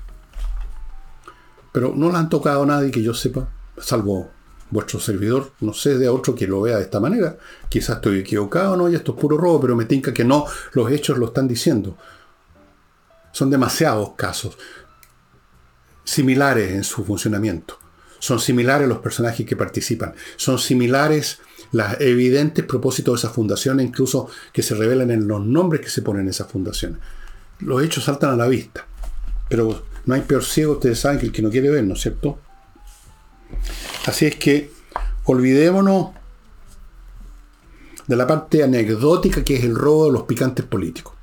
[1.73, 4.31] Pero no la han tocado nadie que yo sepa, salvo
[4.71, 7.37] vuestro servidor, no sé de otro que lo vea de esta manera.
[7.69, 8.89] Quizás estoy equivocado, ¿no?
[8.89, 11.99] Y esto es puro robo, pero me tinca que no, los hechos lo están diciendo.
[13.31, 14.57] Son demasiados casos
[16.03, 17.79] similares en su funcionamiento.
[18.21, 20.15] Son similares los personajes que participan.
[20.37, 21.41] Son similares
[21.73, 26.03] los evidentes propósitos de esa fundación, incluso que se revelan en los nombres que se
[26.03, 26.99] ponen en esa fundación.
[27.61, 28.87] Los hechos saltan a la vista.
[29.49, 32.01] Pero no hay peor ciego, ustedes saben, que el que no quiere ver, ¿no es
[32.01, 32.39] cierto?
[34.07, 34.71] Así es que
[35.25, 36.11] olvidémonos
[38.07, 41.15] de la parte anecdótica que es el robo de los picantes políticos.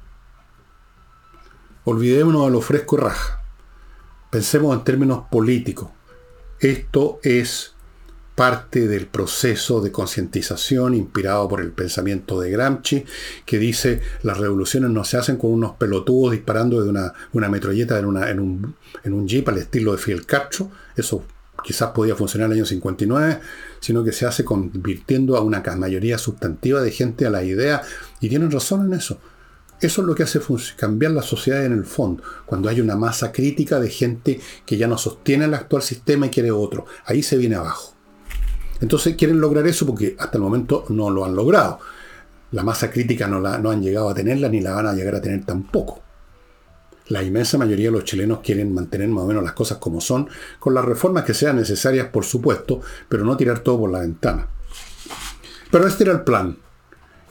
[1.83, 3.41] Olvidémonos de lo fresco y raja.
[4.31, 5.89] Pensemos en términos políticos.
[6.59, 7.74] Esto es
[8.35, 13.05] parte del proceso de concientización inspirado por el pensamiento de Gramsci,
[13.45, 17.97] que dice las revoluciones no se hacen con unos pelotudos disparando de una, una metralleta
[17.97, 20.69] en, una, en, un, en un jeep al estilo de Fidel Castro.
[20.95, 21.23] Eso
[21.63, 23.39] quizás podía funcionar en el año 59,
[23.79, 27.81] sino que se hace convirtiendo a una mayoría sustantiva de gente a la idea,
[28.19, 29.19] y tienen razón en eso.
[29.81, 30.39] Eso es lo que hace
[30.77, 34.87] cambiar la sociedad en el fondo, cuando hay una masa crítica de gente que ya
[34.87, 36.85] no sostiene el actual sistema y quiere otro.
[37.05, 37.94] Ahí se viene abajo.
[38.81, 41.79] Entonces quieren lograr eso porque hasta el momento no lo han logrado.
[42.51, 45.15] La masa crítica no, la, no han llegado a tenerla ni la van a llegar
[45.15, 46.01] a tener tampoco.
[47.07, 50.27] La inmensa mayoría de los chilenos quieren mantener más o menos las cosas como son,
[50.59, 54.47] con las reformas que sean necesarias, por supuesto, pero no tirar todo por la ventana.
[55.69, 56.57] Pero este era el plan.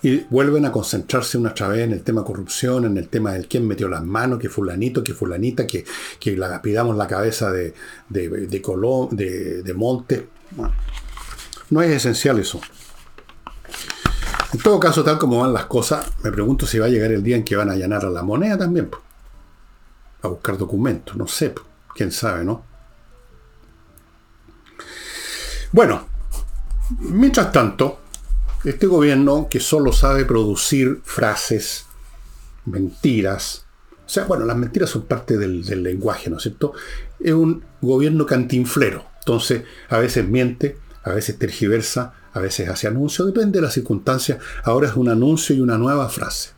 [0.03, 3.49] Y vuelven a concentrarse una otra vez en el tema corrupción, en el tema del
[3.49, 5.85] quién metió las manos, que fulanito, que fulanita, que,
[6.21, 7.75] que la, pidamos la cabeza de,
[8.11, 10.29] de, de, Colón, de, de Monte.
[11.71, 12.61] No es esencial eso.
[14.53, 17.23] En todo caso, tal como van las cosas, me pregunto si va a llegar el
[17.23, 18.89] día en que van a allanar a la moneda también.
[20.23, 21.53] A buscar documentos, no sé,
[21.95, 22.65] quién sabe, ¿no?
[25.73, 26.07] Bueno,
[27.01, 27.99] mientras tanto,
[28.65, 31.87] este gobierno que solo sabe producir frases,
[32.65, 33.65] mentiras,
[34.07, 36.75] o sea, bueno, las mentiras son parte del, lenguaje, ¿no es cierto?
[37.19, 39.05] Es un gobierno cantinflero.
[39.21, 44.39] Entonces, a veces miente, a veces tergiversa, a veces hace anuncio, depende de las circunstancias.
[44.65, 46.51] Ahora es un anuncio y una nueva frase.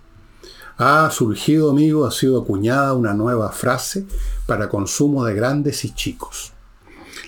[0.79, 4.07] Ha surgido, amigo, ha sido acuñada una nueva frase
[4.47, 6.53] para consumo de grandes y chicos.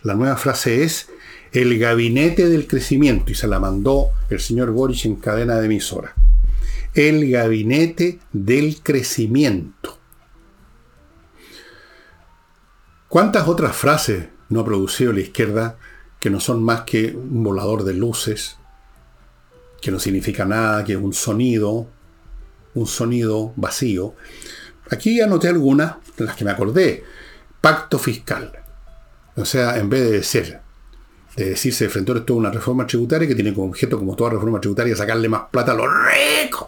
[0.03, 1.09] La nueva frase es
[1.53, 6.15] el gabinete del crecimiento, y se la mandó el señor Boric en cadena de emisora.
[6.95, 9.99] El gabinete del crecimiento.
[13.09, 15.79] ¿Cuántas otras frases no ha producido la izquierda
[16.21, 18.57] que no son más que un volador de luces,
[19.81, 21.89] que no significa nada, que es un sonido,
[22.75, 24.15] un sonido vacío?
[24.91, 27.05] Aquí anoté algunas de las que me acordé.
[27.61, 28.53] Pacto fiscal.
[29.37, 30.61] O sea, en vez de ser
[31.37, 34.61] de decirse frente a esto una reforma tributaria que tiene como objeto, como toda reforma
[34.61, 36.67] tributaria, sacarle más plata a los ricos.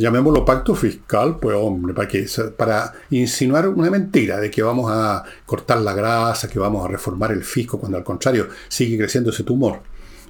[0.00, 2.08] Llamémoslo pacto fiscal, pues hombre, para,
[2.56, 7.32] para insinuar una mentira de que vamos a cortar la grasa, que vamos a reformar
[7.32, 9.80] el fisco, cuando al contrario sigue creciendo ese tumor.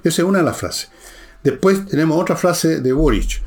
[0.03, 0.91] Esa es una de las frases.
[1.41, 3.41] Después tenemos otra frase de Boric,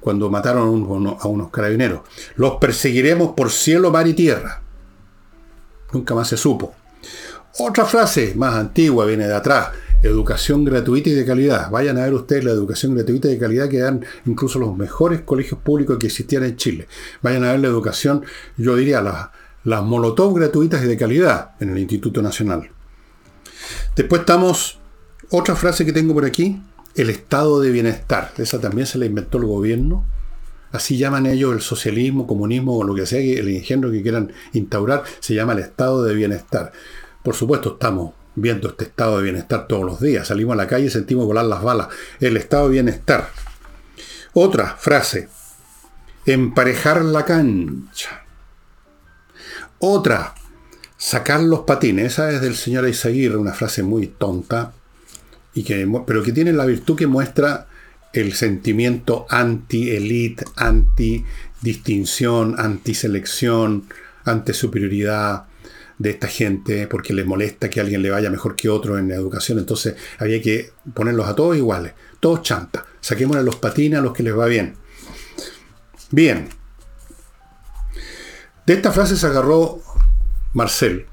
[0.00, 2.02] cuando mataron a unos carabineros.
[2.36, 4.60] Los perseguiremos por cielo, mar y tierra.
[5.94, 6.74] Nunca más se supo.
[7.58, 9.70] Otra frase más antigua viene de atrás.
[10.02, 11.70] Educación gratuita y de calidad.
[11.70, 15.20] Vayan a ver ustedes la educación gratuita y de calidad que dan incluso los mejores
[15.20, 16.88] colegios públicos que existían en Chile.
[17.20, 18.24] Vayan a ver la educación,
[18.56, 22.70] yo diría, las, molotov gratuitas y de calidad en el Instituto Nacional.
[23.94, 24.78] Después estamos,
[25.28, 26.62] otra frase que tengo por aquí,
[26.94, 28.32] el estado de bienestar.
[28.38, 30.06] Esa también se la inventó el gobierno.
[30.72, 35.02] Así llaman ellos el socialismo, comunismo o lo que sea, el ingenio que quieran instaurar,
[35.18, 36.72] se llama el estado de bienestar.
[37.22, 40.28] Por supuesto, estamos viendo este estado de bienestar todos los días.
[40.28, 41.88] Salimos a la calle y sentimos volar las balas.
[42.20, 43.28] El estado de bienestar.
[44.32, 45.28] Otra frase.
[46.26, 48.24] Emparejar la cancha.
[49.78, 50.34] Otra.
[50.96, 52.12] Sacar los patines.
[52.12, 54.72] Esa es del señor Aizaguirre, una frase muy tonta,
[55.54, 57.66] y que, pero que tiene la virtud que muestra
[58.12, 63.86] el sentimiento anti-elite, anti-distinción, anti-selección,
[64.24, 65.44] anti-superioridad,
[66.00, 69.16] de esta gente porque les molesta que alguien le vaya mejor que otro en la
[69.16, 69.58] educación.
[69.58, 72.84] Entonces había que ponerlos a todos iguales, todos chantas.
[73.00, 74.76] Saquémosle los patines a los que les va bien.
[76.10, 76.48] Bien.
[78.66, 79.82] De esta frase se agarró
[80.54, 81.04] Marcel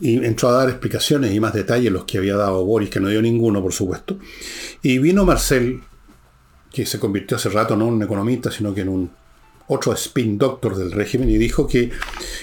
[0.00, 3.10] y entró a dar explicaciones y más detalles los que había dado Boris, que no
[3.10, 4.18] dio ninguno, por supuesto.
[4.82, 5.82] Y vino Marcel,
[6.72, 9.10] que se convirtió hace rato no en un economista, sino que en un
[9.66, 11.90] otro spin doctor del régimen, y dijo que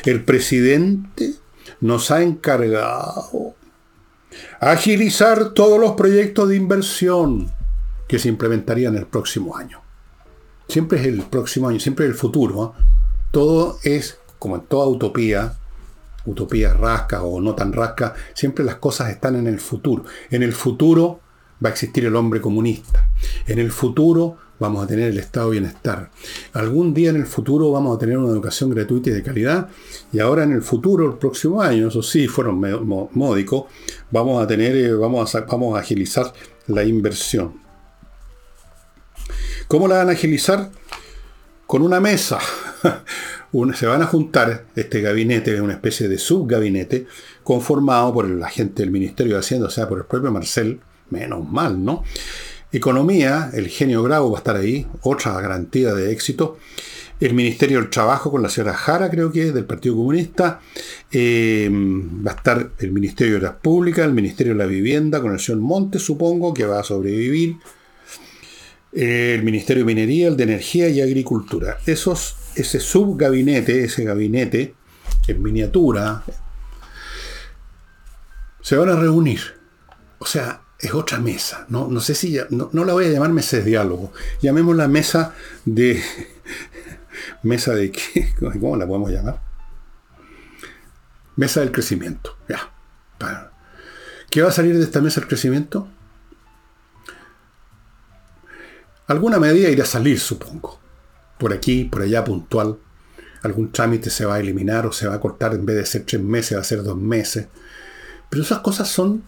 [0.05, 1.40] el presidente
[1.81, 3.55] nos ha encargado
[4.59, 7.51] agilizar todos los proyectos de inversión
[8.07, 9.81] que se implementarían el próximo año.
[10.67, 12.75] Siempre es el próximo año, siempre es el futuro.
[12.77, 12.83] ¿eh?
[13.31, 15.55] Todo es, como en toda utopía,
[16.25, 20.05] utopía rasca o no tan rasca, siempre las cosas están en el futuro.
[20.29, 21.19] En el futuro
[21.63, 23.09] va a existir el hombre comunista.
[23.47, 26.11] En el futuro vamos a tener el estado de bienestar.
[26.53, 29.69] Algún día en el futuro vamos a tener una educación gratuita y de calidad.
[30.13, 32.61] Y ahora en el futuro, el próximo año, eso sí, fueron
[33.13, 33.65] módicos,
[34.11, 36.31] vamos a tener, eh, vamos a, vamos a agilizar
[36.67, 37.59] la inversión.
[39.67, 40.69] ¿Cómo la van a agilizar?
[41.65, 42.37] Con una mesa.
[43.73, 47.07] se van a juntar este gabinete, una especie de subgabinete,
[47.43, 51.49] conformado por la gente del Ministerio de Hacienda, o sea, por el propio Marcel, menos
[51.49, 52.03] mal, ¿no?
[52.71, 56.57] Economía, el genio Grau va a estar ahí, otra garantía de éxito.
[57.19, 60.59] El Ministerio del Trabajo con la señora Jara, creo que del Partido Comunista.
[61.11, 65.33] Eh, va a estar el Ministerio de las Públicas, el Ministerio de la Vivienda con
[65.33, 67.57] el señor Montes, supongo, que va a sobrevivir.
[68.93, 71.77] el Ministerio de Minería, el de Energía y Agricultura.
[71.85, 74.75] Esos ese subgabinete, ese gabinete
[75.27, 76.23] en miniatura,
[78.61, 79.41] se van a reunir.
[80.19, 81.65] O sea, es otra mesa.
[81.69, 84.11] No, no sé si no, la voy a llamar mesa de diálogo.
[84.41, 85.33] Llamémosla mesa
[85.65, 86.01] de.
[87.43, 88.33] mesa de qué?
[88.39, 89.41] ¿Cómo la podemos llamar?
[91.35, 92.37] Mesa del crecimiento.
[92.49, 92.71] Ya.
[94.29, 95.87] ¿Qué va a salir de esta mesa del crecimiento?
[99.07, 100.81] Alguna medida irá a salir, supongo
[101.41, 102.77] por aquí, por allá puntual.
[103.41, 106.03] Algún trámite se va a eliminar o se va a cortar en vez de ser
[106.05, 107.47] tres meses, va a ser dos meses.
[108.29, 109.23] Pero esas cosas son,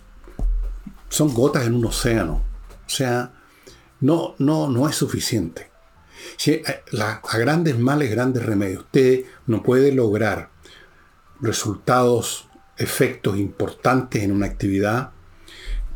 [1.13, 2.41] son gotas en un océano.
[2.87, 3.31] O sea,
[3.99, 5.69] no, no, no es suficiente.
[6.47, 6.63] Eh,
[6.97, 8.85] a grandes males, grandes remedios.
[8.85, 10.49] Usted no puede lograr
[11.39, 15.11] resultados, efectos importantes en una actividad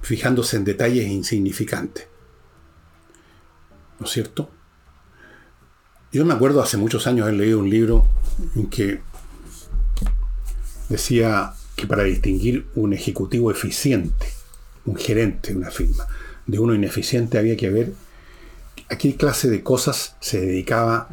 [0.04, 2.08] fijándose en detalles insignificantes.
[4.00, 4.52] ¿No es cierto?
[6.12, 8.08] Yo me acuerdo hace muchos años haber leído un libro
[8.56, 9.02] en que
[10.90, 14.37] decía que para distinguir un ejecutivo eficiente,
[14.88, 16.08] un gerente de una firma,
[16.48, 17.94] de uno ineficiente había que ver
[18.90, 21.10] a qué clase de cosas se dedicaba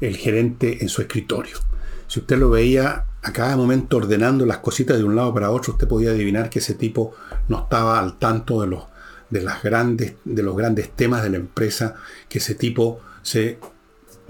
[0.00, 1.58] el gerente en su escritorio.
[2.06, 5.74] Si usted lo veía a cada momento ordenando las cositas de un lado para otro,
[5.74, 7.14] usted podía adivinar que ese tipo
[7.48, 8.84] no estaba al tanto de los,
[9.28, 11.96] de las grandes, de los grandes temas de la empresa,
[12.28, 13.58] que ese tipo se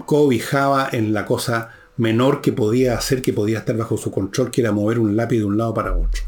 [0.05, 4.61] cobijaba en la cosa menor que podía hacer, que podía estar bajo su control, que
[4.61, 6.23] era mover un lápiz de un lado para otro.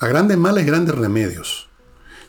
[0.00, 1.68] A grandes males, grandes remedios.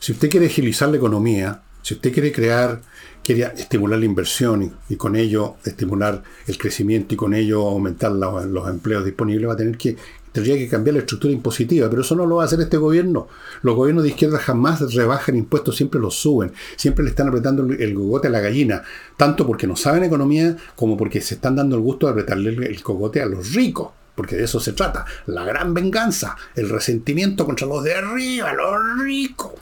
[0.00, 2.82] Si usted quiere agilizar la economía, si usted quiere crear,
[3.22, 8.68] quiere estimular la inversión y, con ello estimular el crecimiento y con ello aumentar los
[8.68, 9.96] empleos disponibles, va a tener que
[10.32, 13.26] Tendría que cambiar la estructura impositiva, pero eso no lo va a hacer este gobierno.
[13.62, 17.94] Los gobiernos de izquierda jamás rebajan impuestos, siempre los suben, siempre le están apretando el
[17.94, 18.82] cogote a la gallina,
[19.16, 22.82] tanto porque no saben economía como porque se están dando el gusto de apretarle el
[22.82, 25.06] cogote a los ricos, porque de eso se trata.
[25.24, 29.52] La gran venganza, el resentimiento contra los de arriba, los ricos.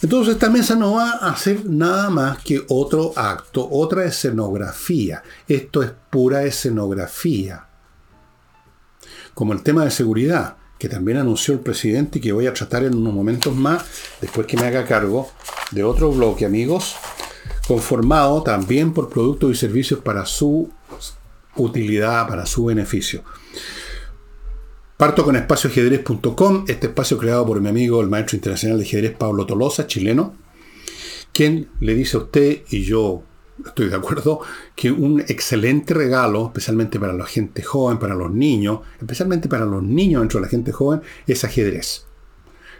[0.00, 5.22] Entonces esta mesa no va a hacer nada más que otro acto, otra escenografía.
[5.46, 7.66] Esto es pura escenografía.
[9.34, 12.82] Como el tema de seguridad, que también anunció el presidente y que voy a tratar
[12.84, 13.84] en unos momentos más,
[14.22, 15.30] después que me haga cargo
[15.70, 16.96] de otro bloque, amigos,
[17.68, 20.70] conformado también por productos y servicios para su
[21.56, 23.22] utilidad, para su beneficio.
[24.96, 29.44] Parto con espacioajedrez.com, este espacio creado por mi amigo, el maestro internacional de ajedrez Pablo
[29.44, 30.34] Tolosa, chileno,
[31.32, 33.22] quien le dice a usted, y yo
[33.64, 34.40] estoy de acuerdo,
[34.74, 39.82] que un excelente regalo, especialmente para la gente joven, para los niños, especialmente para los
[39.82, 42.06] niños dentro de la gente joven, es ajedrez.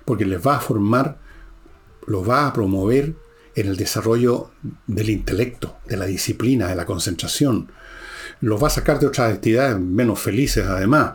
[0.05, 1.19] Porque les va a formar,
[2.07, 3.15] los va a promover
[3.55, 4.51] en el desarrollo
[4.87, 7.71] del intelecto, de la disciplina, de la concentración.
[8.41, 11.13] Los va a sacar de otras actividades menos felices además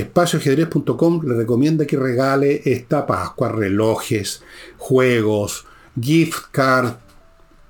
[0.00, 4.42] espacioajedrez.com le recomienda que regale esta Pascua relojes,
[4.76, 5.64] juegos,
[6.00, 6.96] gift card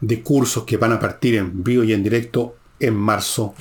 [0.00, 3.54] de cursos que van a partir en vivo y en directo en marzo.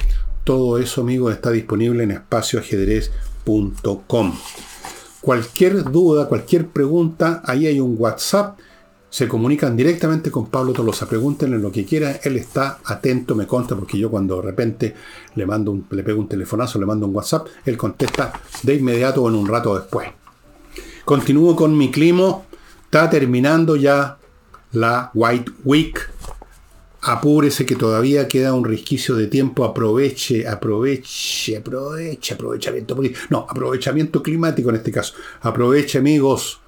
[0.43, 4.39] Todo eso, amigos, está disponible en espacioajedrez.com.
[5.21, 8.59] Cualquier duda, cualquier pregunta, ahí hay un WhatsApp.
[9.15, 11.07] Se comunican directamente con Pablo Tolosa.
[11.07, 12.17] Pregúntenle lo que quieran.
[12.21, 14.93] Él está atento, me consta, porque yo cuando de repente
[15.35, 19.23] le mando un, le pego un telefonazo, le mando un WhatsApp, él contesta de inmediato
[19.23, 20.09] o en un rato después.
[21.05, 22.41] Continúo con mi clima.
[22.83, 24.17] Está terminando ya
[24.73, 25.97] la White Week.
[27.03, 29.63] Apúrese que todavía queda un resquicio de tiempo.
[29.63, 32.97] Aproveche, aproveche, aproveche, aprovechamiento.
[33.29, 35.13] No, aprovechamiento climático en este caso.
[35.39, 36.59] Aproveche, amigos,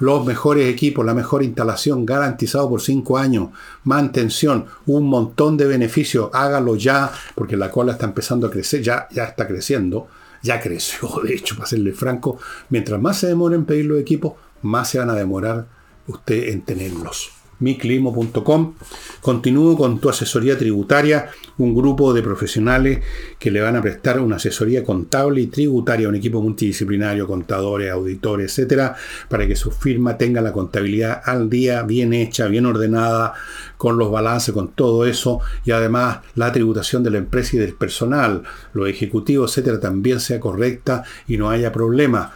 [0.00, 3.50] los mejores equipos, la mejor instalación garantizado por cinco años,
[3.84, 6.30] mantención, un montón de beneficios.
[6.32, 10.08] Hágalo ya, porque la cola está empezando a crecer, ya, ya está creciendo.
[10.42, 12.38] Ya creció, de hecho, para serle franco.
[12.70, 15.66] Mientras más se demore en pedir los equipos, más se van a demorar
[16.06, 18.74] usted en tenerlos miclimo.com.
[19.20, 23.00] Continúo con tu asesoría tributaria, un grupo de profesionales
[23.38, 28.50] que le van a prestar una asesoría contable y tributaria, un equipo multidisciplinario, contadores, auditores,
[28.50, 28.96] etcétera,
[29.28, 33.34] para que su firma tenga la contabilidad al día, bien hecha, bien ordenada,
[33.76, 37.74] con los balances, con todo eso, y además la tributación de la empresa y del
[37.74, 38.42] personal,
[38.72, 42.32] los ejecutivos, etcétera, también sea correcta y no haya problema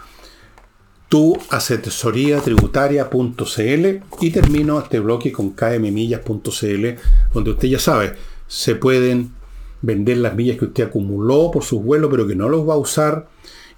[1.15, 1.39] tu
[2.45, 3.87] tributaria.cl
[4.21, 6.87] y termino este bloque con kmmillas.cl
[7.33, 8.15] donde usted ya sabe,
[8.49, 9.31] se pueden
[9.81, 12.79] vender las millas que usted acumuló por sus vuelos pero que no los va a
[12.79, 13.29] usar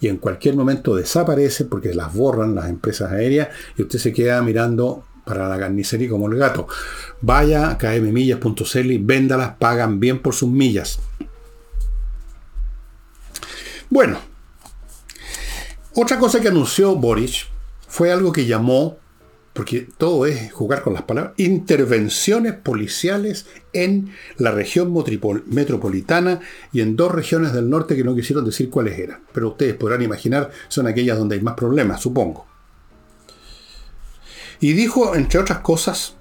[0.00, 4.40] y en cualquier momento desaparece porque las borran las empresas aéreas y usted se queda
[4.40, 6.66] mirando para la carnicería como el gato.
[7.20, 11.00] Vaya a kmmillas.cl y véndalas, pagan bien por sus millas.
[13.90, 14.20] Bueno,
[15.96, 17.46] otra cosa que anunció Boris
[17.88, 18.98] fue algo que llamó,
[19.54, 24.92] porque todo es jugar con las palabras, intervenciones policiales en la región
[25.46, 26.40] metropolitana
[26.70, 29.22] y en dos regiones del norte que no quisieron decir cuáles eran.
[29.32, 32.46] Pero ustedes podrán imaginar, son aquellas donde hay más problemas, supongo.
[34.60, 36.14] Y dijo, entre otras cosas,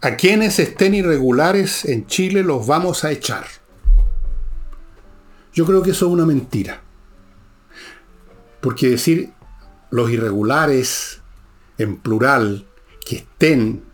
[0.00, 3.46] a quienes estén irregulares en Chile los vamos a echar.
[5.52, 6.87] Yo creo que eso es una mentira.
[8.60, 9.32] Porque decir
[9.90, 11.20] los irregulares
[11.78, 12.66] en plural
[13.04, 13.84] que estén,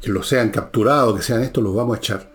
[0.00, 2.32] que los sean capturados, que sean estos, los vamos a echar,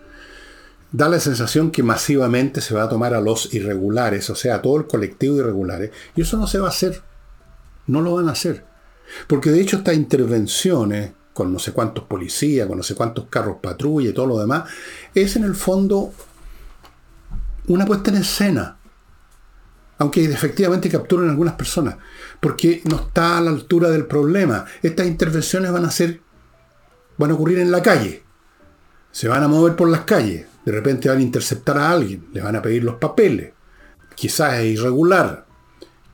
[0.92, 4.62] da la sensación que masivamente se va a tomar a los irregulares, o sea, a
[4.62, 7.02] todo el colectivo de irregulares, y eso no se va a hacer.
[7.86, 8.64] No lo van a hacer.
[9.26, 13.56] Porque de hecho estas intervenciones, con no sé cuántos policías, con no sé cuántos carros
[13.60, 14.70] patrulla y todo lo demás,
[15.14, 16.12] es en el fondo
[17.66, 18.78] una puesta en escena
[19.98, 21.96] aunque efectivamente capturen algunas personas,
[22.40, 24.64] porque no está a la altura del problema.
[24.82, 26.20] Estas intervenciones van a ser,
[27.16, 28.22] van a ocurrir en la calle.
[29.12, 30.46] Se van a mover por las calles.
[30.64, 33.52] De repente van a interceptar a alguien, le van a pedir los papeles.
[34.14, 35.46] Quizás es irregular.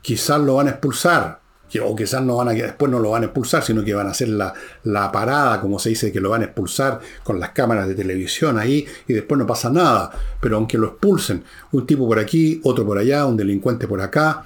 [0.02, 1.39] Quizás lo van a expulsar
[1.78, 4.10] o quizás no van a, después no lo van a expulsar, sino que van a
[4.10, 4.52] hacer la,
[4.84, 8.58] la, parada, como se dice, que lo van a expulsar con las cámaras de televisión
[8.58, 10.10] ahí y después no pasa nada.
[10.40, 14.44] Pero aunque lo expulsen, un tipo por aquí, otro por allá, un delincuente por acá.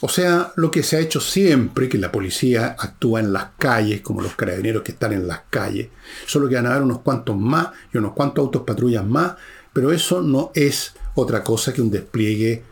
[0.00, 4.00] O sea, lo que se ha hecho siempre, que la policía actúa en las calles,
[4.00, 5.88] como los carabineros que están en las calles,
[6.24, 9.34] solo que van a haber unos cuantos más y unos cuantos autos patrullas más,
[9.72, 12.62] pero eso no es otra cosa que un despliegue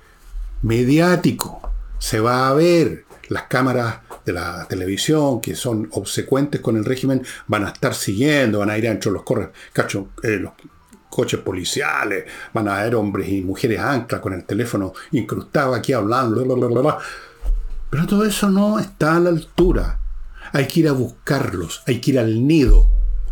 [0.62, 1.60] mediático.
[1.98, 7.22] Se va a ver, las cámaras de la televisión que son obsecuentes con el régimen
[7.46, 9.48] van a estar siguiendo, van a ir dentro de los, corres,
[10.22, 10.52] eh, los
[11.08, 16.44] coches policiales, van a haber hombres y mujeres anclas con el teléfono incrustado aquí hablando,
[17.88, 20.00] pero todo eso no está a la altura.
[20.52, 22.88] Hay que ir a buscarlos, hay que ir al nido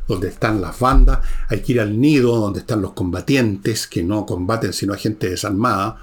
[0.07, 4.27] donde están las bandas, hay que ir al nido donde están los combatientes que no
[4.27, 6.03] combaten sino a gente desarmada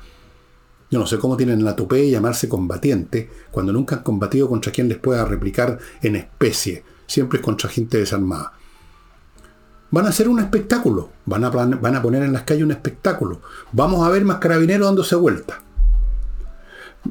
[0.91, 4.73] yo no sé cómo tienen la tupé de llamarse combatiente cuando nunca han combatido contra
[4.73, 6.83] quien les pueda replicar en especie.
[7.07, 8.51] Siempre es contra gente desarmada.
[9.89, 11.09] Van a hacer un espectáculo.
[11.25, 13.39] Van a, poner en las calles un espectáculo.
[13.71, 15.61] Vamos a ver más carabineros dándose vuelta.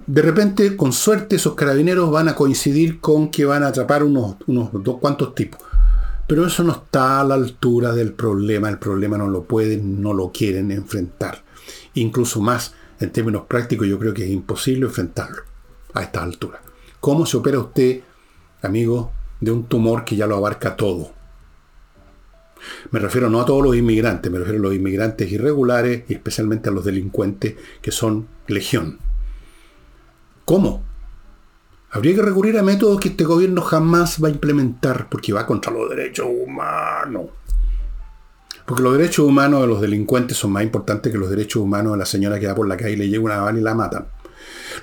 [0.06, 4.36] De repente, con suerte, esos carabineros van a coincidir con que van a atrapar unos,
[4.46, 5.58] unos dos cuantos tipos.
[6.26, 8.68] Pero eso no está a la altura del problema.
[8.68, 11.42] El problema no lo pueden, no lo quieren enfrentar.
[11.94, 15.42] Incluso más en términos prácticos yo creo que es imposible enfrentarlo
[15.94, 16.60] a esta altura.
[17.00, 18.02] ¿Cómo se opera usted,
[18.62, 21.12] amigo, de un tumor que ya lo abarca todo?
[22.90, 26.68] Me refiero no a todos los inmigrantes, me refiero a los inmigrantes irregulares y especialmente
[26.68, 28.98] a los delincuentes que son legión.
[30.44, 30.84] ¿Cómo?
[31.92, 35.72] Habría que recurrir a métodos que este gobierno jamás va a implementar porque va contra
[35.72, 37.30] los derechos humanos.
[38.70, 41.98] Porque los derechos humanos de los delincuentes son más importantes que los derechos humanos de
[41.98, 44.06] la señora que va por la calle y le llega una bala y la matan.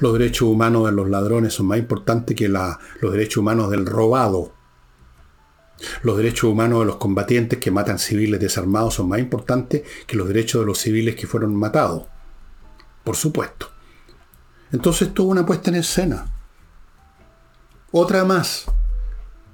[0.02, 2.76] Los derechos humanos de los ladrones son más importantes que los
[3.14, 4.52] derechos humanos del robado.
[6.02, 10.28] Los derechos humanos de los combatientes que matan civiles desarmados son más importantes que los
[10.28, 12.08] derechos de los civiles que fueron matados.
[13.06, 13.70] Por supuesto.
[14.74, 16.30] Entonces tuvo una puesta en escena.
[17.94, 18.66] Otra más.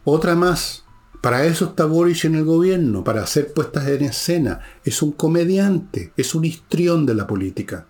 [0.03, 0.82] Otra más.
[1.23, 4.59] Para eso está Boris en el gobierno, para hacer puestas en escena.
[4.83, 7.85] Es un comediante, es un histrión de la política.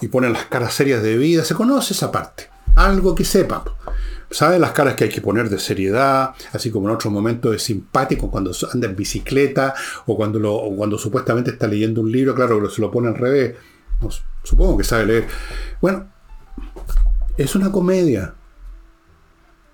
[0.00, 2.48] Y pone las caras serias de vida, se conoce esa parte.
[2.74, 3.62] Algo que sepa.
[4.30, 7.62] Sabe las caras que hay que poner de seriedad, así como en otros momentos es
[7.64, 9.74] simpático cuando anda en bicicleta
[10.06, 13.56] o cuando, lo, cuando supuestamente está leyendo un libro, claro se lo pone al revés.
[14.42, 15.26] supongo que sabe leer.
[15.82, 16.06] Bueno,
[17.36, 18.36] es una comedia.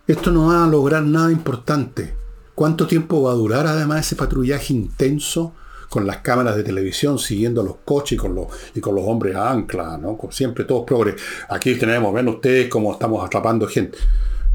[0.06, 2.14] Esto no va a lograr nada importante.
[2.54, 5.52] ¿Cuánto tiempo va a durar además ese patrullaje intenso
[5.88, 9.34] con las cámaras de televisión siguiendo los coches y con los, y con los hombres
[9.36, 10.18] a ancla, ¿no?
[10.30, 11.20] siempre todos progres.
[11.48, 13.98] Aquí tenemos, ven ustedes cómo estamos atrapando gente.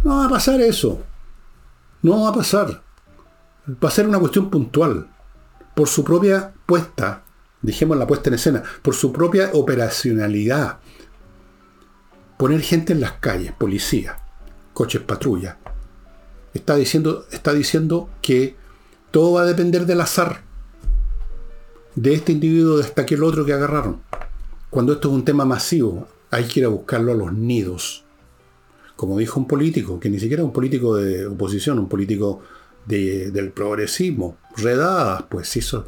[0.03, 0.99] No va a pasar eso.
[2.01, 2.81] No va a pasar.
[3.67, 5.07] Va a ser una cuestión puntual.
[5.75, 7.23] Por su propia puesta,
[7.61, 10.79] dijimos la puesta en escena, por su propia operacionalidad.
[12.37, 14.17] Poner gente en las calles, policía,
[14.73, 15.57] coches patrulla.
[16.53, 18.55] Está diciendo, está diciendo que
[19.11, 20.43] todo va a depender del azar.
[21.95, 24.01] De este individuo hasta aquel otro que agarraron.
[24.69, 28.05] Cuando esto es un tema masivo, hay que ir a buscarlo a los nidos.
[28.95, 32.41] Como dijo un político, que ni siquiera un político de oposición, un político
[32.85, 34.37] del progresismo.
[34.55, 35.85] Redadas, pues hizo.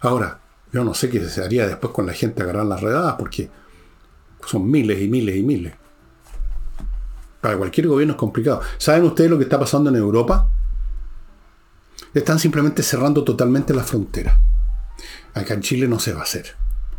[0.00, 0.40] Ahora,
[0.72, 3.48] yo no sé qué se haría después con la gente agarrar las redadas, porque
[4.46, 5.72] son miles y miles y miles.
[7.44, 8.62] Para cualquier gobierno es complicado.
[8.78, 10.50] ¿Saben ustedes lo que está pasando en Europa?
[12.14, 14.40] Están simplemente cerrando totalmente la frontera.
[15.34, 16.46] Acá en Chile no se va a hacer.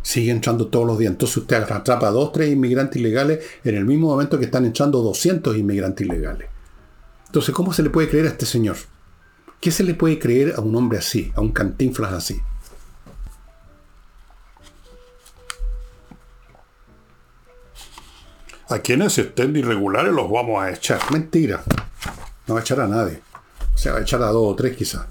[0.02, 1.10] Sigue entrando todos los días.
[1.10, 5.02] Entonces usted atrapa a dos, tres inmigrantes ilegales en el mismo momento que están entrando
[5.02, 6.48] 200 inmigrantes ilegales.
[7.26, 8.76] Entonces, ¿cómo se le puede creer a este señor?
[9.60, 12.40] ¿Qué se le puede creer a un hombre así, a un cantinflas así?
[18.68, 21.00] A quienes estén irregulares los vamos a echar.
[21.12, 21.62] Mentira.
[22.48, 23.20] No va a echar a nadie.
[23.72, 25.06] O sea, va a echar a dos o tres quizás.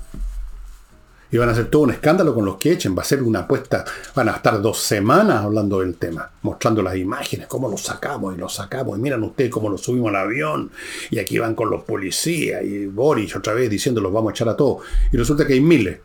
[1.32, 2.98] Y van a hacer todo un escándalo con los que echen.
[2.98, 3.86] Va a ser una apuesta.
[4.14, 8.38] Van a estar dos semanas hablando del tema, mostrando las imágenes, cómo los sacamos y
[8.38, 8.98] los sacamos.
[8.98, 10.72] Y miran ustedes cómo los subimos al avión.
[11.10, 12.62] Y aquí van con los policías.
[12.62, 14.84] Y Boris otra vez diciendo los vamos a echar a todos.
[15.14, 16.00] Y resulta que hay miles.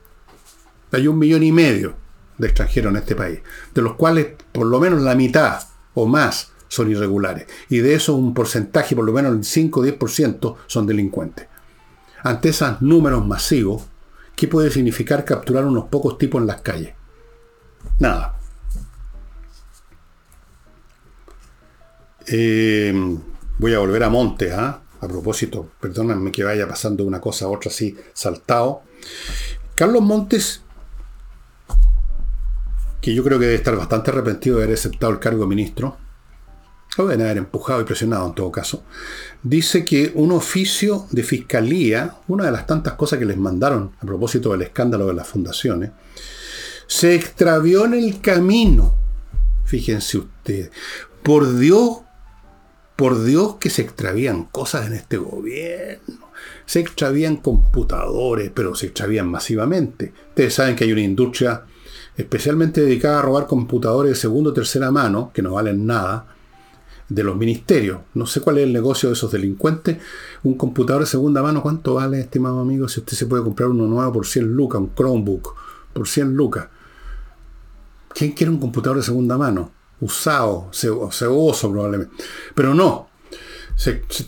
[0.93, 1.95] Hay un millón y medio
[2.39, 3.41] de extranjeros en este país.
[3.75, 5.61] De los cuales por lo menos la mitad
[5.95, 7.47] o más son irregulares.
[7.69, 11.49] Y de eso un porcentaje, por lo menos el 5 o 10%, son delincuentes.
[12.23, 13.83] Ante esos números masivos,
[14.37, 16.95] ¿qué puede significar capturar unos pocos tipos en las calles?
[17.99, 18.37] Nada.
[22.27, 23.19] Eh,
[23.59, 24.81] voy a volver a Monte, ¿ah?
[25.01, 28.83] a propósito, perdónenme que vaya pasando una cosa a otra así, saltado.
[29.75, 30.63] Carlos Montes,
[33.01, 35.97] que yo creo que debe estar bastante arrepentido de haber aceptado el cargo de ministro,
[36.97, 38.85] lo deben haber empujado y presionado en todo caso,
[39.43, 44.07] dice que un oficio de fiscalía, una de las tantas cosas que les mandaron a
[44.07, 45.91] propósito del escándalo de las fundaciones,
[46.87, 48.95] se extravió en el camino.
[49.65, 50.71] Fíjense ustedes,
[51.23, 52.01] por Dios,
[52.97, 56.29] por Dios que se extravían cosas en este gobierno.
[56.67, 60.13] Se extravían computadores, pero se extravían masivamente.
[60.31, 61.63] Ustedes saben que hay una industria
[62.17, 66.27] especialmente dedicada a robar computadores de segunda o tercera mano, que no valen nada,
[67.11, 68.01] de los ministerios.
[68.15, 69.99] No sé cuál es el negocio de esos delincuentes.
[70.45, 72.89] Un computador de segunda mano, ¿cuánto vale, estimado amigo?
[72.89, 75.55] Si usted se puede comprar uno nuevo por 100 lucas, un Chromebook,
[75.93, 76.69] por 100 lucas.
[78.15, 79.73] ¿Quién quiere un computador de segunda mano?
[80.01, 82.15] Usado, ceboso probablemente.
[82.55, 83.09] Pero no.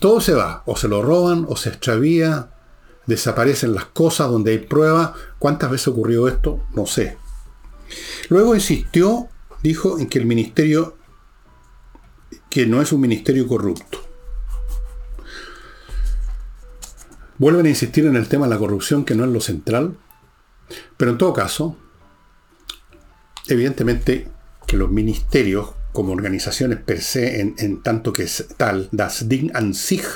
[0.00, 0.64] todo se va.
[0.66, 2.50] O se lo roban, o se extravía,
[3.06, 5.12] desaparecen las cosas donde hay pruebas.
[5.38, 6.60] ¿Cuántas veces ocurrió esto?
[6.74, 7.16] No sé.
[8.28, 9.28] Luego insistió,
[9.62, 10.96] dijo, en que el ministerio
[12.50, 13.98] que no es un ministerio corrupto.
[17.38, 19.96] Vuelven a insistir en el tema de la corrupción, que no es lo central,
[20.96, 21.76] pero en todo caso,
[23.48, 24.28] evidentemente
[24.66, 29.74] que los ministerios, como organizaciones per se, en, tanto que es tal, das Ding an
[29.74, 30.06] sich,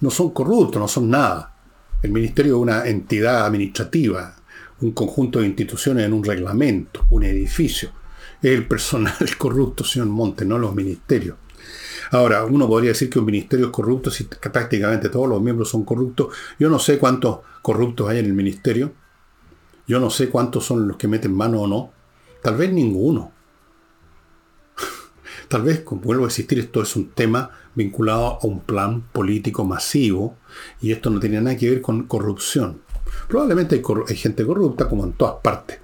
[0.00, 1.56] no son corruptos, no son nada.
[2.02, 4.36] El ministerio es una entidad administrativa,
[4.80, 7.90] un conjunto de instituciones en un reglamento, un edificio.
[8.44, 11.38] El personal corrupto, señor Monte, no los ministerios.
[12.10, 15.82] Ahora, uno podría decir que un ministerio es corrupto si prácticamente todos los miembros son
[15.82, 16.34] corruptos.
[16.58, 18.92] Yo no sé cuántos corruptos hay en el ministerio.
[19.88, 21.90] Yo no sé cuántos son los que meten mano o no.
[22.42, 23.32] Tal vez ninguno.
[25.48, 29.64] Tal vez, como vuelvo a existir, esto es un tema vinculado a un plan político
[29.64, 30.36] masivo
[30.82, 32.82] y esto no tiene nada que ver con corrupción.
[33.26, 35.78] Probablemente hay, gente corrupta como en todas partes.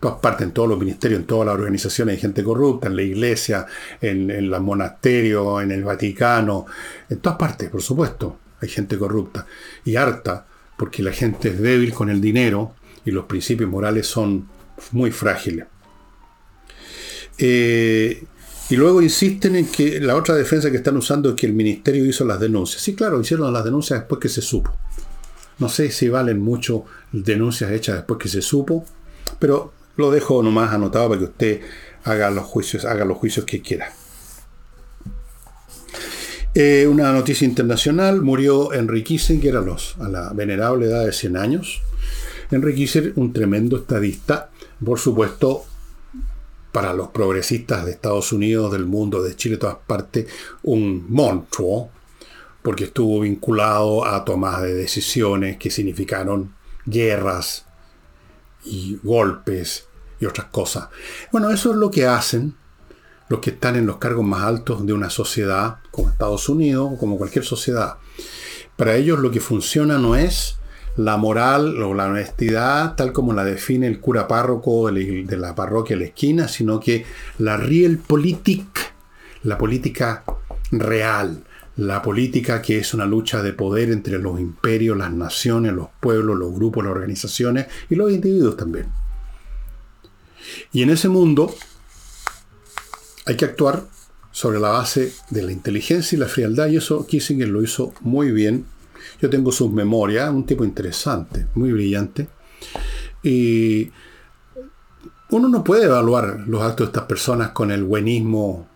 [0.00, 3.02] Todas partes, en todos los ministerios, en todas las organizaciones hay gente corrupta, en la
[3.02, 3.66] iglesia,
[4.00, 6.66] en, en los monasterios, en el Vaticano,
[7.08, 9.46] en todas partes, por supuesto, hay gente corrupta.
[9.84, 10.46] Y harta,
[10.76, 12.74] porque la gente es débil con el dinero
[13.04, 14.48] y los principios morales son
[14.92, 15.66] muy frágiles.
[17.38, 18.24] Eh,
[18.70, 22.04] y luego insisten en que la otra defensa que están usando es que el ministerio
[22.04, 22.82] hizo las denuncias.
[22.82, 24.72] Sí, claro, hicieron las denuncias después que se supo.
[25.58, 28.84] No sé si valen mucho denuncias hechas después que se supo,
[29.38, 31.60] pero lo dejo nomás anotado para que usted
[32.04, 33.92] haga los juicios, haga los juicios que quiera.
[36.54, 41.36] Eh, una noticia internacional, murió Henry Kissinger a, los, a la venerable edad de 100
[41.36, 41.82] años.
[42.48, 44.50] Henry Kissinger, un tremendo estadista,
[44.82, 45.64] por supuesto,
[46.70, 50.26] para los progresistas de Estados Unidos, del mundo, de Chile, de todas partes,
[50.62, 51.90] un monstruo,
[52.62, 56.54] porque estuvo vinculado a tomas de decisiones que significaron
[56.86, 57.66] guerras
[58.64, 59.87] y golpes
[60.20, 60.88] y otras cosas.
[61.32, 62.54] Bueno, eso es lo que hacen
[63.28, 66.98] los que están en los cargos más altos de una sociedad como Estados Unidos o
[66.98, 67.96] como cualquier sociedad.
[68.76, 70.58] Para ellos lo que funciona no es
[70.96, 75.96] la moral o la honestidad tal como la define el cura párroco de la parroquia
[75.96, 77.04] de la esquina, sino que
[77.38, 78.66] la realpolitik,
[79.44, 80.24] la política
[80.70, 81.44] real,
[81.76, 86.36] la política que es una lucha de poder entre los imperios, las naciones, los pueblos,
[86.36, 88.86] los grupos, las organizaciones y los individuos también.
[90.72, 91.54] Y en ese mundo
[93.26, 93.86] hay que actuar
[94.30, 98.30] sobre la base de la inteligencia y la frialdad, y eso Kissinger lo hizo muy
[98.30, 98.66] bien.
[99.20, 102.28] Yo tengo sus memorias, un tipo interesante, muy brillante.
[103.22, 103.90] Y
[105.30, 108.66] uno no puede evaluar los actos de estas personas con el buenismo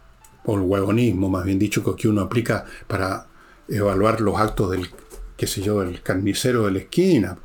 [0.44, 3.26] o el huevonismo, más bien dicho, que uno aplica para
[3.68, 4.90] evaluar los actos del,
[5.36, 7.38] qué sé yo, del carnicero de la esquina.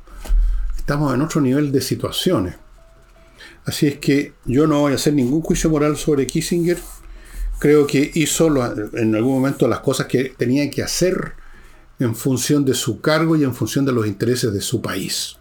[0.76, 2.56] Estamos en otro nivel de situaciones.
[3.68, 6.80] Así es que yo no voy a hacer ningún juicio moral sobre Kissinger
[7.60, 8.48] creo que hizo
[8.94, 11.34] en algún momento las cosas que tenía que hacer
[12.00, 15.38] en función de su cargo y en función de los intereses de su país.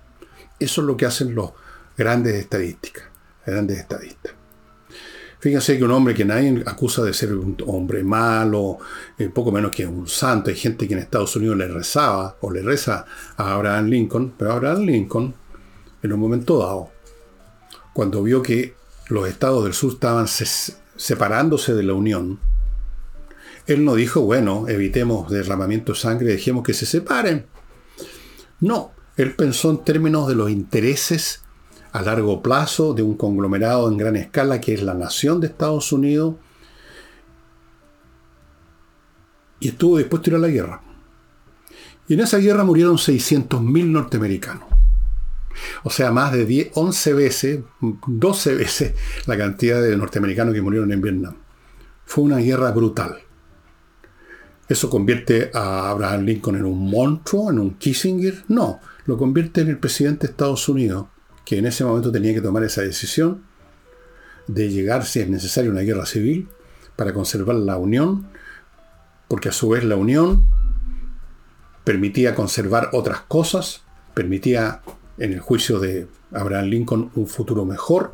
[0.58, 1.50] Eso es lo que hacen los
[1.96, 3.04] grandes estadísticas,
[3.44, 4.32] grandes estadistas.
[5.38, 8.78] Fíjense que un hombre que nadie acusa de ser un hombre malo,
[9.18, 12.50] eh, poco menos que un santo, hay gente que en Estados Unidos le rezaba o
[12.50, 13.04] le reza
[13.36, 15.34] a Abraham Lincoln, pero Abraham Lincoln,
[16.02, 16.90] en un momento dado,
[17.96, 18.74] cuando vio que
[19.08, 22.38] los estados del sur estaban separándose de la Unión,
[23.66, 27.46] él no dijo, bueno, evitemos derramamiento de sangre, dejemos que se separen.
[28.60, 31.40] No, él pensó en términos de los intereses
[31.90, 35.90] a largo plazo de un conglomerado en gran escala que es la nación de Estados
[35.90, 36.34] Unidos
[39.58, 40.82] y estuvo dispuesto a ir a la guerra.
[42.08, 44.65] Y en esa guerra murieron 600.000 norteamericanos.
[45.84, 47.60] O sea, más de 10, 11 veces,
[48.06, 48.94] 12 veces
[49.26, 51.34] la cantidad de norteamericanos que murieron en Vietnam.
[52.04, 53.18] Fue una guerra brutal.
[54.68, 58.44] ¿Eso convierte a Abraham Lincoln en un monstruo, en un Kissinger?
[58.48, 61.06] No, lo convierte en el presidente de Estados Unidos,
[61.44, 63.42] que en ese momento tenía que tomar esa decisión
[64.48, 66.48] de llegar, si es necesario, a una guerra civil
[66.96, 68.26] para conservar la unión,
[69.28, 70.44] porque a su vez la unión
[71.84, 73.82] permitía conservar otras cosas,
[74.14, 74.82] permitía
[75.18, 78.12] en el juicio de Abraham Lincoln un futuro mejor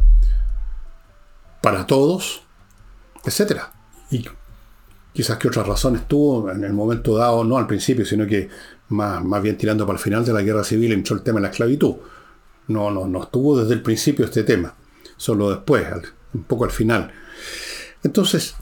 [1.60, 2.42] para todos,
[3.24, 3.62] etc.
[4.10, 4.24] Y
[5.12, 8.48] quizás que otras razones tuvo en el momento dado, no al principio, sino que
[8.88, 11.42] más, más bien tirando para el final de la guerra civil entró el tema de
[11.42, 11.96] la esclavitud.
[12.68, 14.74] No, no, no estuvo desde el principio este tema,
[15.16, 15.86] solo después,
[16.34, 17.12] un poco al final.
[18.02, 18.54] Entonces,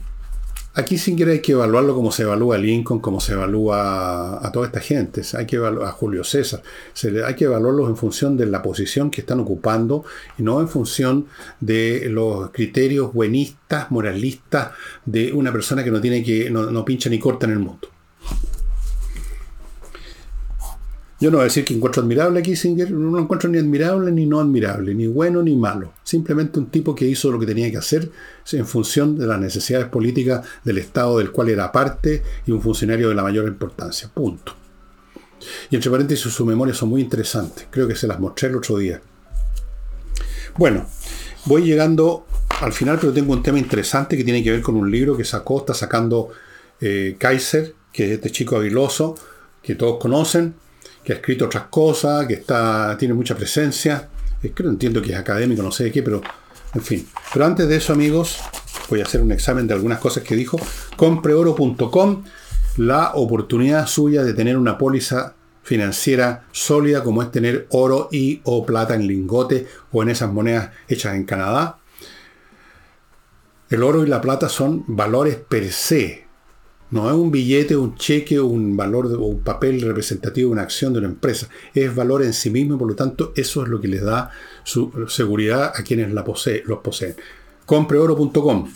[0.73, 4.67] Aquí sin querer hay que evaluarlo como se evalúa Lincoln, como se evalúa a, toda
[4.67, 6.63] esta gente, hay que evaluar a Julio César,
[7.25, 10.05] hay que evaluarlos en función de la posición que están ocupando
[10.37, 11.27] y no en función
[11.59, 14.71] de los criterios buenistas, moralistas
[15.05, 17.89] de una persona que no tiene que, no pincha ni corta en el mundo.
[21.21, 24.11] Yo no voy a decir que encuentro admirable a Kissinger, no lo encuentro ni admirable
[24.11, 25.93] ni no admirable, ni bueno ni malo.
[26.03, 28.09] Simplemente un tipo que hizo lo que tenía que hacer
[28.51, 33.07] en función de las necesidades políticas del Estado del cual era parte y un funcionario
[33.07, 34.09] de la mayor importancia.
[34.11, 34.55] Punto.
[35.69, 37.67] Y entre paréntesis, sus memorias son muy interesantes.
[37.69, 38.99] Creo que se las mostré el otro día.
[40.57, 40.87] Bueno,
[41.45, 42.25] voy llegando
[42.61, 45.23] al final, pero tengo un tema interesante que tiene que ver con un libro que
[45.23, 46.29] sacó, está sacando
[46.79, 49.13] eh, Kaiser, que es este chico aguiloso,
[49.61, 50.55] que todos conocen
[51.03, 54.09] que ha escrito otras cosas, que está, tiene mucha presencia
[54.41, 56.21] Es que no entiendo que es académico, no sé de qué, pero
[56.73, 57.07] en fin.
[57.33, 58.39] Pero antes de eso, amigos,
[58.89, 60.59] voy a hacer un examen de algunas cosas que dijo.
[60.95, 62.23] Compreoro.com,
[62.77, 68.65] la oportunidad suya de tener una póliza financiera sólida como es tener oro y o
[68.65, 71.77] plata en lingote o en esas monedas hechas en Canadá.
[73.69, 76.25] El oro y la plata son valores per se.
[76.91, 80.91] No es un billete, un cheque, un valor o un papel representativo de una acción
[80.91, 81.47] de una empresa.
[81.73, 84.29] Es valor en sí mismo y por lo tanto eso es lo que les da
[84.63, 86.25] su seguridad a quienes la
[86.65, 87.15] los poseen.
[87.65, 88.69] Compreoro.com.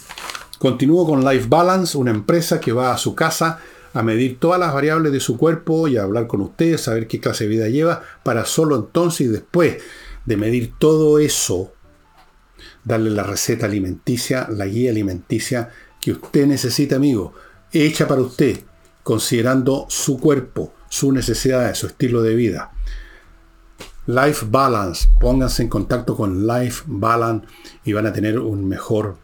[0.58, 3.60] Continúo con Life Balance, una empresa que va a su casa
[3.94, 7.20] a medir todas las variables de su cuerpo y a hablar con ustedes, saber qué
[7.20, 9.78] clase de vida lleva, para solo entonces y después
[10.26, 11.74] de medir todo eso,
[12.86, 17.34] darle la receta alimenticia, la guía alimenticia que usted necesita, amigo,
[17.72, 18.60] hecha para usted,
[19.04, 22.72] considerando su cuerpo, sus necesidades, su estilo de vida.
[24.08, 27.48] Life Balance, pónganse en contacto con Life Balance
[27.84, 29.18] y van a tener un mejor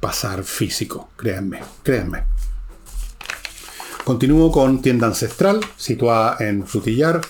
[0.00, 2.24] pasar físico, créanme, créanme.
[4.04, 7.20] Continúo con Tienda Ancestral, situada en Frutillar.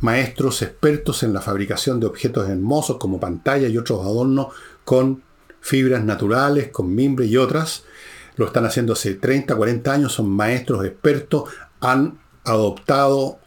[0.00, 4.48] Maestros expertos en la fabricación de objetos hermosos como pantalla y otros adornos
[4.84, 5.22] con
[5.60, 7.84] fibras naturales, con mimbre y otras.
[8.38, 13.38] Lo están haciendo hace 30, 40 años, son maestros expertos, han adoptado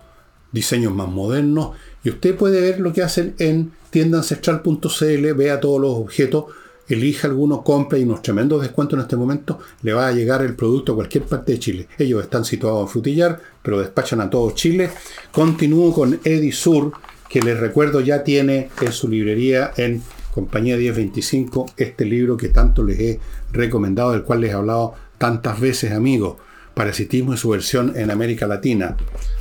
[0.52, 1.72] diseños más modernos
[2.04, 6.46] y usted puede ver lo que hacen en tiendaancestral.cl, vea todos los objetos
[6.94, 10.56] elija alguno, compra y unos tremendos descuentos en este momento, le va a llegar el
[10.56, 11.88] producto a cualquier parte de Chile.
[11.98, 14.90] Ellos están situados en Frutillar, pero despachan a todo Chile.
[15.32, 16.92] Continúo con Edisur,
[17.30, 22.84] que les recuerdo ya tiene en su librería en Compañía 1025 este libro que tanto
[22.84, 23.20] les he
[23.52, 26.38] recomendado, del cual les he hablado tantas veces, amigos.
[26.74, 28.96] Parasitismo y su versión en América Latina,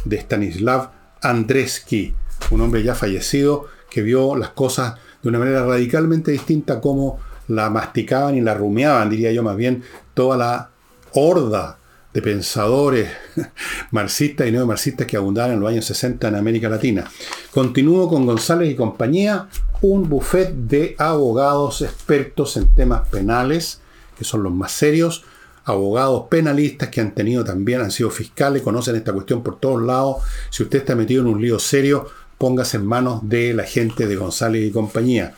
[0.05, 0.91] de Stanislav
[1.23, 2.13] Andreski,
[2.51, 7.19] un hombre ya fallecido que vio las cosas de una manera radicalmente distinta como
[7.49, 9.83] la masticaban y la rumiaban, diría yo más bien,
[10.15, 10.71] toda la
[11.13, 11.80] horda
[12.13, 13.09] de pensadores
[13.91, 17.09] marxistas y neomarxistas que abundaban en los años 60 en América Latina.
[17.53, 19.49] Continúo con González y compañía,
[19.83, 23.81] un buffet de abogados expertos en temas penales,
[24.19, 25.25] que son los más serios,
[25.65, 30.17] abogados penalistas que han tenido también, han sido fiscales, conocen esta cuestión por todos lados.
[30.51, 32.07] Si usted está metido en un lío serio,
[32.39, 35.35] póngase en manos de la gente de González y compañía.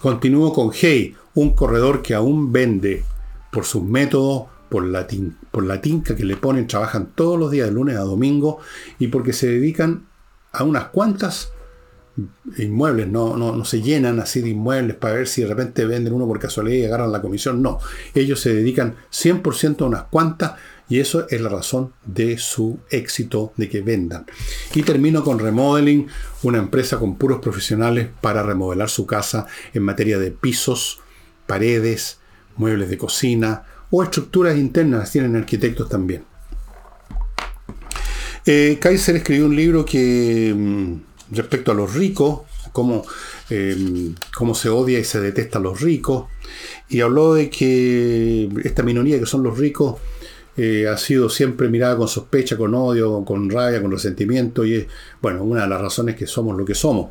[0.00, 3.04] Continúo con Hey, un corredor que aún vende
[3.52, 5.06] por sus métodos, por la,
[5.50, 8.58] por tinca que le ponen, trabajan todos los días de lunes a domingo
[8.98, 10.06] y porque se dedican
[10.52, 11.52] a unas cuantas
[12.56, 16.14] inmuebles, no, no, no, se llenan así de inmuebles para ver si de repente venden
[16.14, 17.78] uno por casualidad y agarran la comisión, no,
[18.14, 20.54] ellos se dedican 100% a unas cuantas
[20.88, 24.24] y eso es la razón de su éxito, de que vendan.
[24.72, 26.06] Y termino con Remodeling,
[26.44, 31.00] una empresa con puros profesionales para remodelar su casa en materia de pisos,
[31.46, 32.18] paredes,
[32.56, 36.24] muebles de cocina o estructuras internas, tienen arquitectos también.
[38.44, 43.04] Eh, Kaiser escribió un libro que mm, respecto a los ricos, cómo,
[43.50, 46.26] eh, cómo se odia y se detesta a los ricos,
[46.88, 49.96] y habló de que esta minoría que son los ricos
[50.56, 54.86] eh, ha sido siempre mirada con sospecha, con odio, con rabia, con resentimiento, y es,
[55.20, 57.10] bueno, una de las razones que somos lo que somos.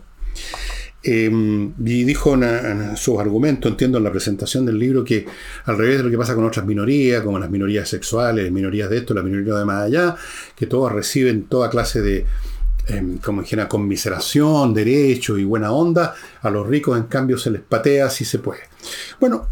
[1.08, 5.28] Em, y dijo en, sus argumentos, entiendo en la presentación del libro, que
[5.66, 8.98] al revés de lo que pasa con otras minorías, como las minorías sexuales, minorías de
[8.98, 10.16] esto, la minoría de más allá,
[10.56, 12.26] que todas reciben toda clase de,
[12.88, 17.62] em, como dijera, conmiseración, derecho y buena onda, a los ricos en cambio se les
[17.62, 18.62] patea si se puede.
[19.20, 19.48] Bueno,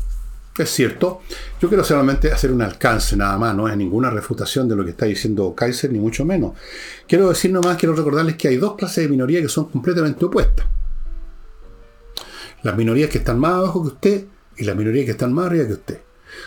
[0.57, 1.21] es cierto.
[1.61, 4.89] Yo quiero solamente hacer un alcance nada más, no es ninguna refutación de lo que
[4.89, 6.53] está diciendo Kaiser, ni mucho menos.
[7.07, 10.65] Quiero decir nomás, quiero recordarles que hay dos clases de minoría que son completamente opuestas.
[12.63, 14.25] Las minorías que están más abajo que usted
[14.57, 15.99] y las minorías que están más arriba que usted.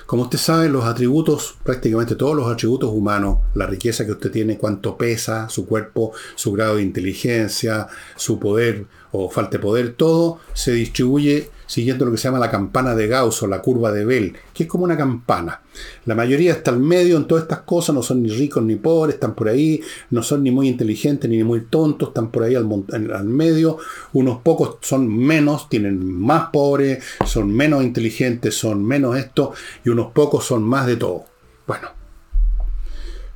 [0.06, 4.58] Como usted sabe, los atributos, prácticamente todos los atributos humanos, la riqueza que usted tiene,
[4.58, 7.86] cuánto pesa su cuerpo, su grado de inteligencia,
[8.16, 12.50] su poder o falta de poder, todo se distribuye siguiendo lo que se llama la
[12.50, 15.60] campana de Gauss o la curva de Bell, que es como una campana.
[16.04, 19.14] La mayoría está al medio en todas estas cosas, no son ni ricos ni pobres,
[19.14, 23.24] están por ahí, no son ni muy inteligentes ni muy tontos, están por ahí al,
[23.24, 23.78] medio.
[24.12, 29.52] Unos pocos son menos, tienen más pobres, son menos inteligentes, son menos esto,
[29.84, 31.24] y unos pocos son más de todo.
[31.66, 31.88] Bueno,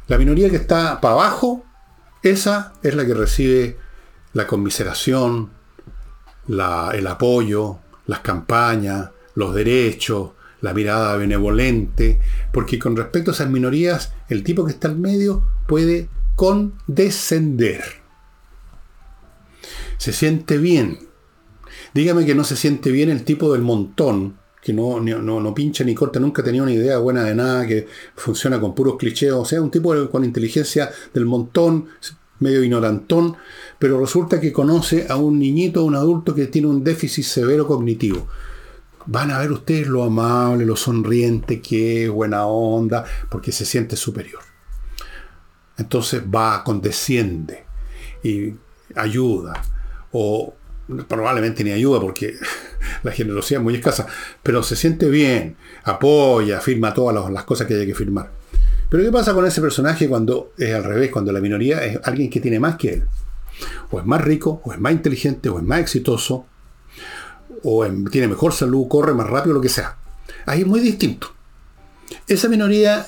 [0.07, 1.65] la minoría que está para abajo,
[2.23, 3.77] esa es la que recibe
[4.33, 5.51] la conmiseración,
[6.49, 7.79] el apoyo,
[8.11, 10.33] las campañas, los derechos,
[10.63, 12.19] la mirada benevolente,
[12.53, 17.85] porque con respecto a esas minorías, el tipo que está al medio puede condescender.
[19.97, 20.99] Se siente bien.
[21.95, 25.85] Dígame que no se siente bien el tipo del montón, que no, no, no, pincha
[25.85, 27.87] ni corta, nunca tenido una idea buena de nada, que
[28.17, 31.87] funciona con puros clichés, o sea, un tipo con inteligencia del montón,
[32.41, 33.37] medio ignorantón,
[33.81, 38.29] pero resulta que conoce a un niñito, un adulto que tiene un déficit severo cognitivo.
[39.07, 43.97] Van a ver ustedes lo amable, lo sonriente que es, buena onda, porque se siente
[43.97, 44.43] superior.
[45.79, 47.65] Entonces va, condesciende
[48.23, 48.53] y
[48.95, 49.55] ayuda,
[50.13, 50.53] o
[51.09, 52.35] probablemente ni ayuda porque
[53.03, 54.07] la generosidad es muy escasa,
[54.43, 58.31] pero se siente bien, apoya, firma todas las cosas que hay que firmar.
[58.91, 62.29] Pero ¿qué pasa con ese personaje cuando es al revés, cuando la minoría es alguien
[62.29, 63.05] que tiene más que él?
[63.91, 66.47] O es más rico, o es más inteligente, o es más exitoso,
[67.63, 69.97] o tiene mejor salud, corre más rápido, lo que sea.
[70.47, 71.29] Ahí es muy distinto.
[72.27, 73.07] Esa minoría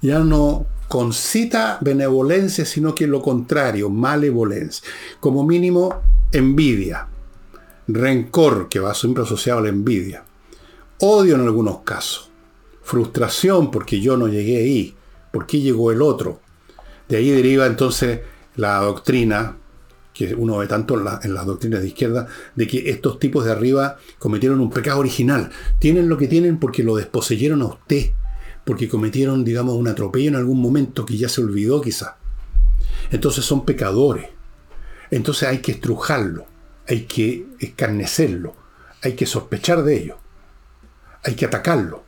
[0.00, 4.88] ya no concita benevolencia, sino que lo contrario, malevolencia.
[5.20, 7.08] Como mínimo, envidia,
[7.88, 10.24] rencor, que va siempre asociado a la envidia,
[11.00, 12.30] odio en algunos casos,
[12.82, 14.96] frustración porque yo no llegué ahí,
[15.32, 16.40] ¿Por qué llegó el otro?
[17.08, 18.20] De ahí deriva entonces
[18.54, 19.56] la doctrina,
[20.28, 23.98] que uno ve tanto en, las doctrinas de izquierda, de que estos tipos de arriba
[24.18, 25.50] cometieron un pecado original.
[25.78, 28.12] Tienen lo que tienen porque lo desposeyeron a usted,
[28.64, 32.16] porque cometieron, digamos, un atropello en algún momento que ya se olvidó quizá.
[33.10, 34.28] Entonces son pecadores.
[35.10, 36.46] Entonces hay que estrujarlo,
[36.88, 38.54] hay que escarnecerlo,
[39.02, 40.16] hay que sospechar de ello,
[41.22, 42.04] hay que atacarlo,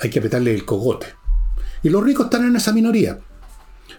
[0.00, 1.06] hay que apretarle el cogote.
[1.82, 3.18] Y los ricos están en esa minoría.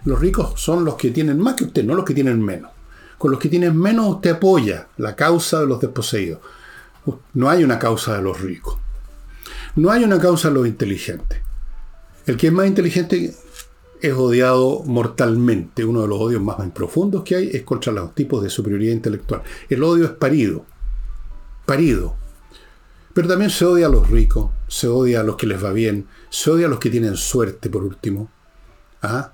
[0.04, 2.72] Los ricos son los que tienen más que usted, no los que tienen menos.
[3.22, 6.40] Con los que tienen menos usted apoya la causa de los desposeídos.
[7.34, 8.78] No hay una causa de los ricos.
[9.76, 11.38] No hay una causa de los inteligentes.
[12.26, 13.32] El que es más inteligente
[14.00, 15.84] es odiado mortalmente.
[15.84, 19.42] Uno de los odios más profundos que hay es contra los tipos de superioridad intelectual.
[19.68, 20.64] El odio es parido.
[21.64, 22.16] Parido.
[23.14, 26.08] Pero también se odia a los ricos, se odia a los que les va bien,
[26.28, 28.32] se odia a los que tienen suerte, por último.
[29.00, 29.30] ¿Ah?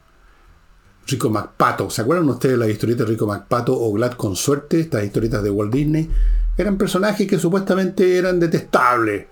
[1.08, 4.80] Rico MacPato, ¿se acuerdan ustedes de la historieta de Rico MacPato o Glad con suerte?
[4.80, 6.08] Estas historietas de Walt Disney.
[6.56, 9.26] Eran personajes que supuestamente eran detestables,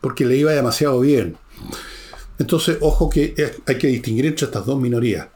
[0.00, 1.36] porque le iba demasiado bien.
[2.38, 3.34] Entonces, ojo que
[3.66, 5.28] hay que distinguir entre estas dos minorías.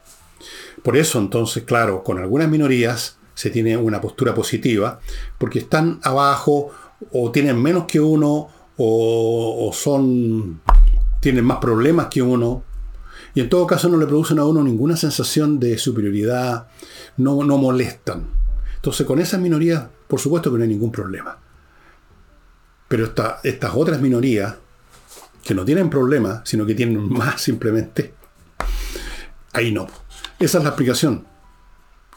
[0.83, 4.99] Por eso, entonces, claro, con algunas minorías se tiene una postura positiva,
[5.39, 6.71] porque están abajo
[7.11, 10.61] o tienen menos que uno, o, son
[11.19, 12.63] tienen más problemas que uno,
[13.37, 16.69] y en todo caso no le producen a uno ninguna sensación de superioridad,
[17.17, 18.31] no, no molestan.
[18.77, 21.37] Entonces con esas minorías, por supuesto que no hay ningún problema.
[22.87, 23.13] Pero
[23.43, 24.55] estas otras minorías,
[25.43, 28.15] que no tienen problemas, sino que tienen más simplemente,
[29.53, 29.85] ahí no.
[30.39, 31.23] Esa es la explicación.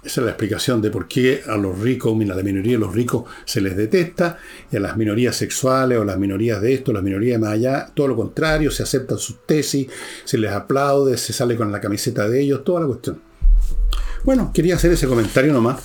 [0.03, 2.95] Esa es la explicación de por qué a los ricos, a la minoría de los
[2.95, 4.39] ricos se les detesta,
[4.73, 7.91] y a las minorías sexuales o las minorías de esto, las minorías de más allá,
[7.93, 9.89] todo lo contrario, se aceptan sus tesis,
[10.25, 13.21] se les aplaude, se sale con la camiseta de ellos, toda la cuestión.
[14.25, 15.81] Bueno, quería hacer ese comentario nomás.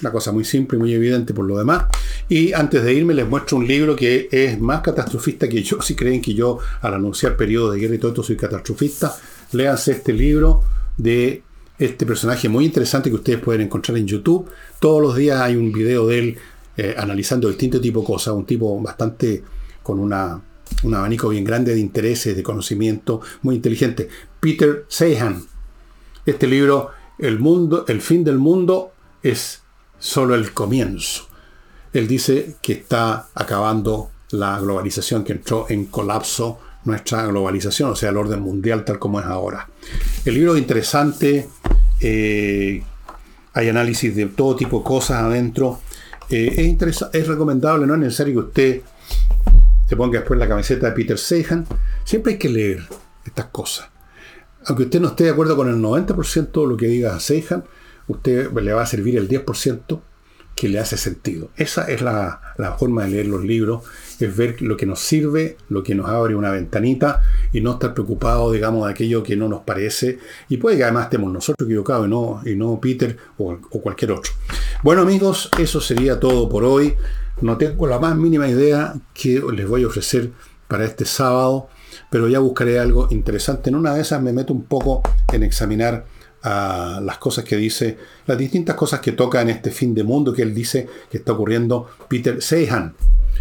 [0.00, 1.86] Una cosa muy simple y muy evidente por lo demás.
[2.28, 5.80] Y antes de irme les muestro un libro que es más catastrofista que yo.
[5.82, 9.14] Si creen que yo al anunciar periodo de guerra y todo esto soy catastrofista,
[9.52, 10.62] léanse este libro
[10.96, 11.42] de
[11.78, 14.48] este personaje muy interesante que ustedes pueden encontrar en YouTube.
[14.78, 16.38] Todos los días hay un video de él
[16.76, 19.42] eh, analizando distintos tipos de cosas, un tipo bastante
[19.82, 20.40] con una,
[20.82, 24.08] un abanico bien grande de intereses, de conocimiento, muy inteligente.
[24.40, 25.44] Peter Seihan.
[26.26, 29.62] Este libro, El mundo, el fin del mundo es
[29.98, 31.28] solo el comienzo.
[31.92, 38.10] Él dice que está acabando la globalización, que entró en colapso nuestra globalización, o sea,
[38.10, 39.68] el orden mundial tal como es ahora.
[40.24, 41.48] El libro es interesante,
[42.00, 42.82] eh,
[43.52, 45.80] hay análisis de todo tipo de cosas adentro.
[46.30, 48.82] Eh, es, es recomendable, no es necesario que usted
[49.88, 51.66] se ponga después la camiseta de Peter Seihan.
[52.04, 52.82] Siempre hay que leer
[53.24, 53.88] estas cosas.
[54.66, 57.64] Aunque usted no esté de acuerdo con el 90% de lo que diga Seihan,
[58.08, 60.00] usted le va a servir el 10%
[60.54, 61.50] que le hace sentido.
[61.56, 62.40] Esa es la,
[62.78, 63.82] forma de leer los libros,
[64.20, 67.94] es ver lo que nos sirve, lo que nos abre una ventanita y no estar
[67.94, 70.18] preocupado, digamos, de aquello que no nos parece.
[70.48, 74.32] Y puede que además estemos nosotros equivocados y no, y no Peter o, cualquier otro.
[74.82, 76.94] Bueno amigos, eso sería todo por hoy.
[77.40, 80.30] No tengo la más mínima idea que les voy a ofrecer
[80.68, 81.68] para este sábado,
[82.10, 83.70] pero ya buscaré algo interesante.
[83.70, 85.02] En una de esas me meto un poco
[85.32, 86.06] en examinar
[86.44, 90.32] a las cosas que dice, las distintas cosas que toca en este fin de mundo
[90.32, 92.94] que él dice que está ocurriendo Peter Seihan,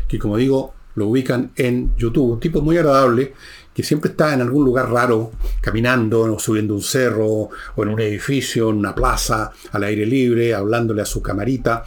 [0.07, 3.33] que como digo, lo ubican en YouTube, un tipo muy agradable
[3.73, 5.31] que siempre está en algún lugar raro,
[5.61, 10.53] caminando o subiendo un cerro o en un edificio, en una plaza, al aire libre,
[10.53, 11.83] hablándole a su camarita.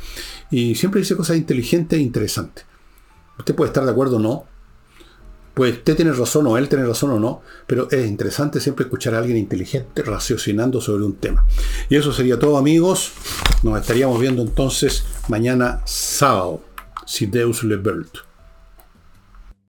[0.50, 2.64] Y siempre dice cosas inteligentes e interesantes.
[3.38, 4.55] Usted puede estar de acuerdo o no.
[5.57, 9.14] Puede usted tener razón o él tener razón o no, pero es interesante siempre escuchar
[9.14, 11.46] a alguien inteligente raciocinando sobre un tema.
[11.88, 13.12] Y eso sería todo amigos.
[13.62, 16.61] Nos estaríamos viendo entonces mañana sábado,
[17.07, 17.80] si Deus le.